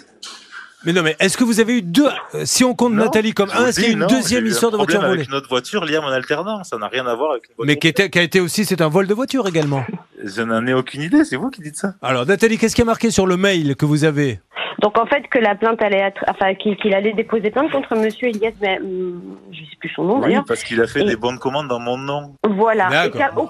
Mais 0.87 0.93
non, 0.93 1.03
mais 1.03 1.17
est-ce 1.19 1.37
que 1.37 1.45
vous 1.45 1.61
avez 1.61 1.79
eu 1.79 1.83
deux 1.83 2.09
euh, 2.35 2.45
Si 2.45 2.65
on 2.65 2.75
compte 2.75 2.93
Non, 2.93 3.05
Nathalie 3.05 3.33
comme 3.33 3.51
un, 3.51 3.67
est-ce 3.67 3.81
qu'il 3.81 3.89
y 3.89 3.91
a 3.91 3.95
une 3.95 4.01
non, 4.01 4.07
deuxième 4.07 4.45
eu 4.45 4.49
histoire 4.49 4.71
de 4.73 4.77
voiture 4.77 5.01
volée 5.01 5.15
avec 5.15 5.29
une 5.29 5.35
autre 5.35 5.49
voiture 5.49 5.85
liée 5.85 5.97
à 5.97 6.01
mon 6.01 6.09
alternance. 6.09 6.69
Ça 6.69 6.79
n'a 6.79 6.89
rien 6.89 7.07
à 7.07 7.15
voir 7.15 7.33
avec 7.33 7.45
une 7.49 7.55
voiture. 7.57 7.67
Mais 7.67 7.79
qui, 7.79 7.89
était, 7.89 8.11
qui 8.11 8.19
a 8.19 8.23
été 8.23 8.41
aussi, 8.41 8.65
c'est 8.65 8.81
un 8.81 8.89
vol 8.89 9.07
de 9.07 9.15
voiture 9.15 9.47
également. 9.47 9.85
Je 10.23 10.43
n'en 10.43 10.67
ai 10.67 10.75
aucune 10.75 11.03
idée, 11.03 11.25
c'est 11.25 11.37
vous 11.37 11.51
qui 11.51 11.61
dites 11.61 11.77
ça. 11.77 11.95
Alors 12.03 12.27
Nathalie, 12.27 12.59
qu'est-ce 12.59 12.75
qui 12.75 12.83
est 12.83 12.85
marqué 12.85 13.11
sur 13.11 13.27
le 13.27 13.37
mail 13.37 13.77
que 13.77 13.85
vous 13.87 14.05
avez? 14.05 14.41
Donc 14.81 14.99
en 14.99 15.07
fait, 15.07 15.23
que 15.31 15.39
la 15.39 15.55
plainte 15.55 15.81
allait 15.83 16.01
être, 16.01 16.25
enfin, 16.29 16.55
qu'il 16.55 16.95
allait 16.95 17.13
déposer 17.13 17.51
plainte 17.51 17.71
contre 17.71 17.95
Monsieur 17.97 18.29
Elias, 18.29 18.53
mais 18.61 18.79
hum, 18.81 19.21
je 19.53 19.61
sais 19.61 19.77
plus 19.79 19.89
son 19.91 20.05
nom 20.05 20.21
Oui, 20.23 20.35
parce 20.47 20.65
qu'il 20.65 20.81
a 20.81 20.87
fait 20.87 21.01
Et- 21.03 21.05
des 21.05 21.17
bonnes 21.17 21.39
commandes 21.39 21.69
dans 21.69 21.79
mon 21.81 21.97
nom. 21.97 22.35
Voilà. 22.47 22.89
Et 23.07 23.11
Ça 23.13 23.31
vous 23.35 23.49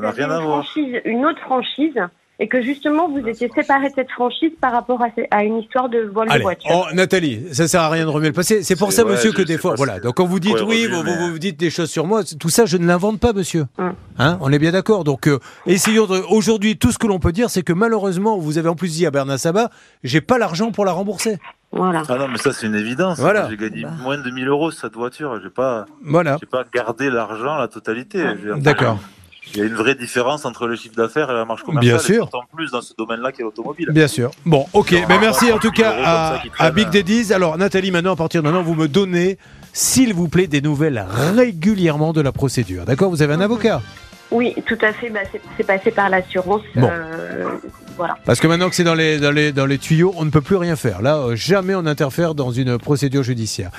n'a 0.00 0.08
aviez 0.08 0.24
rien 0.24 0.30
à 0.30 0.38
une, 0.38 0.42
franchise, 0.42 1.00
une 1.04 1.26
autre 1.26 1.40
franchise 1.42 1.94
et 2.40 2.48
que 2.48 2.60
justement 2.62 3.08
vous 3.08 3.26
étiez 3.28 3.48
séparés 3.54 3.88
de 3.90 3.94
cette 3.94 4.10
franchise 4.10 4.50
par 4.60 4.72
rapport 4.72 5.00
à, 5.30 5.44
une 5.44 5.58
histoire 5.58 5.88
de 5.88 6.00
vol 6.00 6.26
de 6.26 6.32
Allez, 6.32 6.42
voiture. 6.42 6.70
oh, 6.74 6.94
Nathalie, 6.94 7.46
ça 7.52 7.68
sert 7.68 7.82
à 7.82 7.88
rien 7.90 8.04
de 8.04 8.10
remuer 8.10 8.28
le 8.28 8.32
passé. 8.34 8.62
C'est 8.62 8.76
pour 8.76 8.92
ça, 8.92 9.04
ouais, 9.04 9.12
monsieur, 9.12 9.30
je 9.30 9.36
que 9.36 9.42
des 9.42 9.58
fois, 9.58 9.74
voilà. 9.76 10.00
Donc 10.00 10.14
quand 10.16 10.26
vous 10.26 10.40
dites 10.40 10.60
oui, 10.66 10.86
vous, 10.90 11.02
mais- 11.02 11.16
vous- 11.16 11.30
vous 11.32 11.38
dites 11.38 11.58
des 11.58 11.70
choses 11.70 11.90
sur 11.90 12.06
moi, 12.06 12.22
tout 12.24 12.48
ça, 12.48 12.66
je 12.66 12.76
ne 12.76 12.86
l'invente 12.86 13.20
pas, 13.20 13.32
monsieur. 13.32 13.66
Hum. 13.78 13.94
Hein 14.18 14.38
on 14.40 14.52
est 14.52 14.58
bien 14.58 14.72
d'accord. 14.72 15.04
Donc 15.04 15.28
euh, 15.28 15.38
essayons 15.66 16.06
de. 16.06 16.18
Aujourd'hui, 16.30 16.76
tout 16.76 16.90
ce 16.92 16.98
que 16.98 17.06
l'on 17.06 17.18
peut 17.18 17.32
dire, 17.32 17.50
c'est 17.50 17.62
que 17.62 17.72
malheureusement, 17.72 18.38
vous 18.38 18.58
avez 18.58 18.68
en 18.68 18.74
plus 18.74 18.88
dit 18.92 19.06
à 19.06 19.10
Bernard 19.10 19.38
Sabat, 19.38 19.70
j'ai 20.02 20.20
pas 20.20 20.38
l'argent 20.38 20.72
pour 20.72 20.84
la 20.84 20.92
rembourser. 20.92 21.38
Voilà. 21.72 22.02
Ah 22.08 22.16
non, 22.16 22.28
mais 22.28 22.38
ça, 22.38 22.52
c'est 22.52 22.66
une 22.66 22.76
évidence. 22.76 23.18
Voilà. 23.18 23.48
J'ai 23.50 23.56
gagné 23.56 23.82
Bah. 23.82 23.90
moins 24.00 24.16
de 24.16 24.30
1000 24.30 24.46
euros 24.46 24.70
sur 24.70 24.80
cette 24.82 24.94
voiture. 24.94 25.40
J'ai 25.42 25.50
pas, 25.50 25.86
Voilà. 26.04 26.36
j'ai 26.40 26.46
pas 26.46 26.64
gardé 26.72 27.10
l'argent, 27.10 27.56
la 27.56 27.66
totalité. 27.66 28.24
Je 28.44 28.50
D'accord. 28.60 28.98
Il 29.52 29.58
y 29.58 29.62
a 29.62 29.64
une 29.66 29.74
vraie 29.74 29.94
différence 29.94 30.44
entre 30.44 30.66
le 30.66 30.74
chiffre 30.76 30.94
d'affaires 30.96 31.30
et 31.30 31.34
la 31.34 31.44
marge 31.44 31.62
commerciale. 31.62 31.96
Bien 31.96 32.02
et 32.02 32.12
sûr. 32.14 32.24
d'autant 32.24 32.44
plus 32.54 32.70
dans 32.70 32.80
ce 32.80 32.92
domaine-là 32.96 33.30
qu'est 33.32 33.42
l'automobile. 33.42 33.88
Bien 33.92 34.08
sûr. 34.08 34.30
Bon, 34.44 34.66
ok. 34.72 34.92
Aura 34.92 35.06
Ben 35.06 35.20
merci 35.20 35.52
en 35.52 35.58
tout 35.58 35.70
30 35.70 35.76
000 35.76 35.90
cas 35.90 35.96
à, 36.04 36.38
qui 36.42 36.50
à. 36.58 36.70
Big 36.70 36.90
Daddy's. 36.90 37.30
Alors 37.30 37.56
Nathalie, 37.58 37.90
maintenant 37.90 38.12
à 38.12 38.16
partir 38.16 38.42
de 38.42 38.48
maintenant, 38.48 38.62
vous 38.62 38.74
me 38.74 38.88
donnez, 38.88 39.38
s'il 39.72 40.14
vous 40.14 40.28
plaît, 40.28 40.46
des 40.46 40.60
nouvelles 40.60 41.04
régulièrement 41.36 42.12
de 42.12 42.20
la 42.20 42.32
procédure. 42.32 42.84
D'accord? 42.84 43.10
Vous 43.10 43.22
avez 43.22 43.34
un 43.34 43.40
avocat? 43.40 43.82
Oui, 44.30 44.54
tout 44.66 44.78
à 44.80 44.92
fait. 44.92 45.10
Bah, 45.10 45.20
c'est 45.56 45.64
passé 45.64 45.90
par 45.90 46.08
l'assurance. 46.08 46.62
Bon. 46.74 46.88
euh, 46.90 47.44
voilà. 47.96 48.16
Parce 48.24 48.40
que 48.40 48.46
maintenant 48.46 48.68
que 48.68 48.74
c'est 48.74 48.84
dans 48.84 48.94
les, 48.94 49.18
dans, 49.18 49.30
les, 49.30 49.52
dans 49.52 49.66
les 49.66 49.78
tuyaux, 49.78 50.12
on 50.16 50.24
ne 50.24 50.30
peut 50.30 50.40
plus 50.40 50.56
rien 50.56 50.76
faire. 50.76 51.02
Là, 51.02 51.18
euh, 51.18 51.36
jamais 51.36 51.74
on 51.74 51.86
interfère 51.86 52.34
dans 52.34 52.50
une 52.50 52.78
procédure 52.78 53.22
judiciaire. 53.22 53.70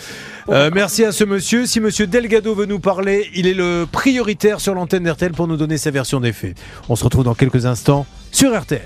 Euh, 0.50 0.70
merci 0.74 1.04
à 1.04 1.12
ce 1.12 1.24
monsieur. 1.24 1.66
Si 1.66 1.80
monsieur 1.80 2.08
Delgado 2.08 2.56
veut 2.56 2.66
nous 2.66 2.80
parler, 2.80 3.30
il 3.34 3.48
est 3.48 3.54
le 3.54 3.86
prioritaire 3.92 4.62
sur 4.62 4.74
l'antenne 4.76 5.04
d'RTL 5.04 5.32
pour 5.34 5.48
nous 5.48 5.58
donner 5.58 5.78
sa 5.78 5.92
version 5.92 6.20
des 6.22 6.32
faits. 6.34 6.56
On 6.88 6.96
se 6.96 7.04
retrouve 7.04 7.24
dans 7.26 7.36
quelques 7.36 7.66
instants 7.66 8.06
sur 8.32 8.58
RTL. 8.58 8.82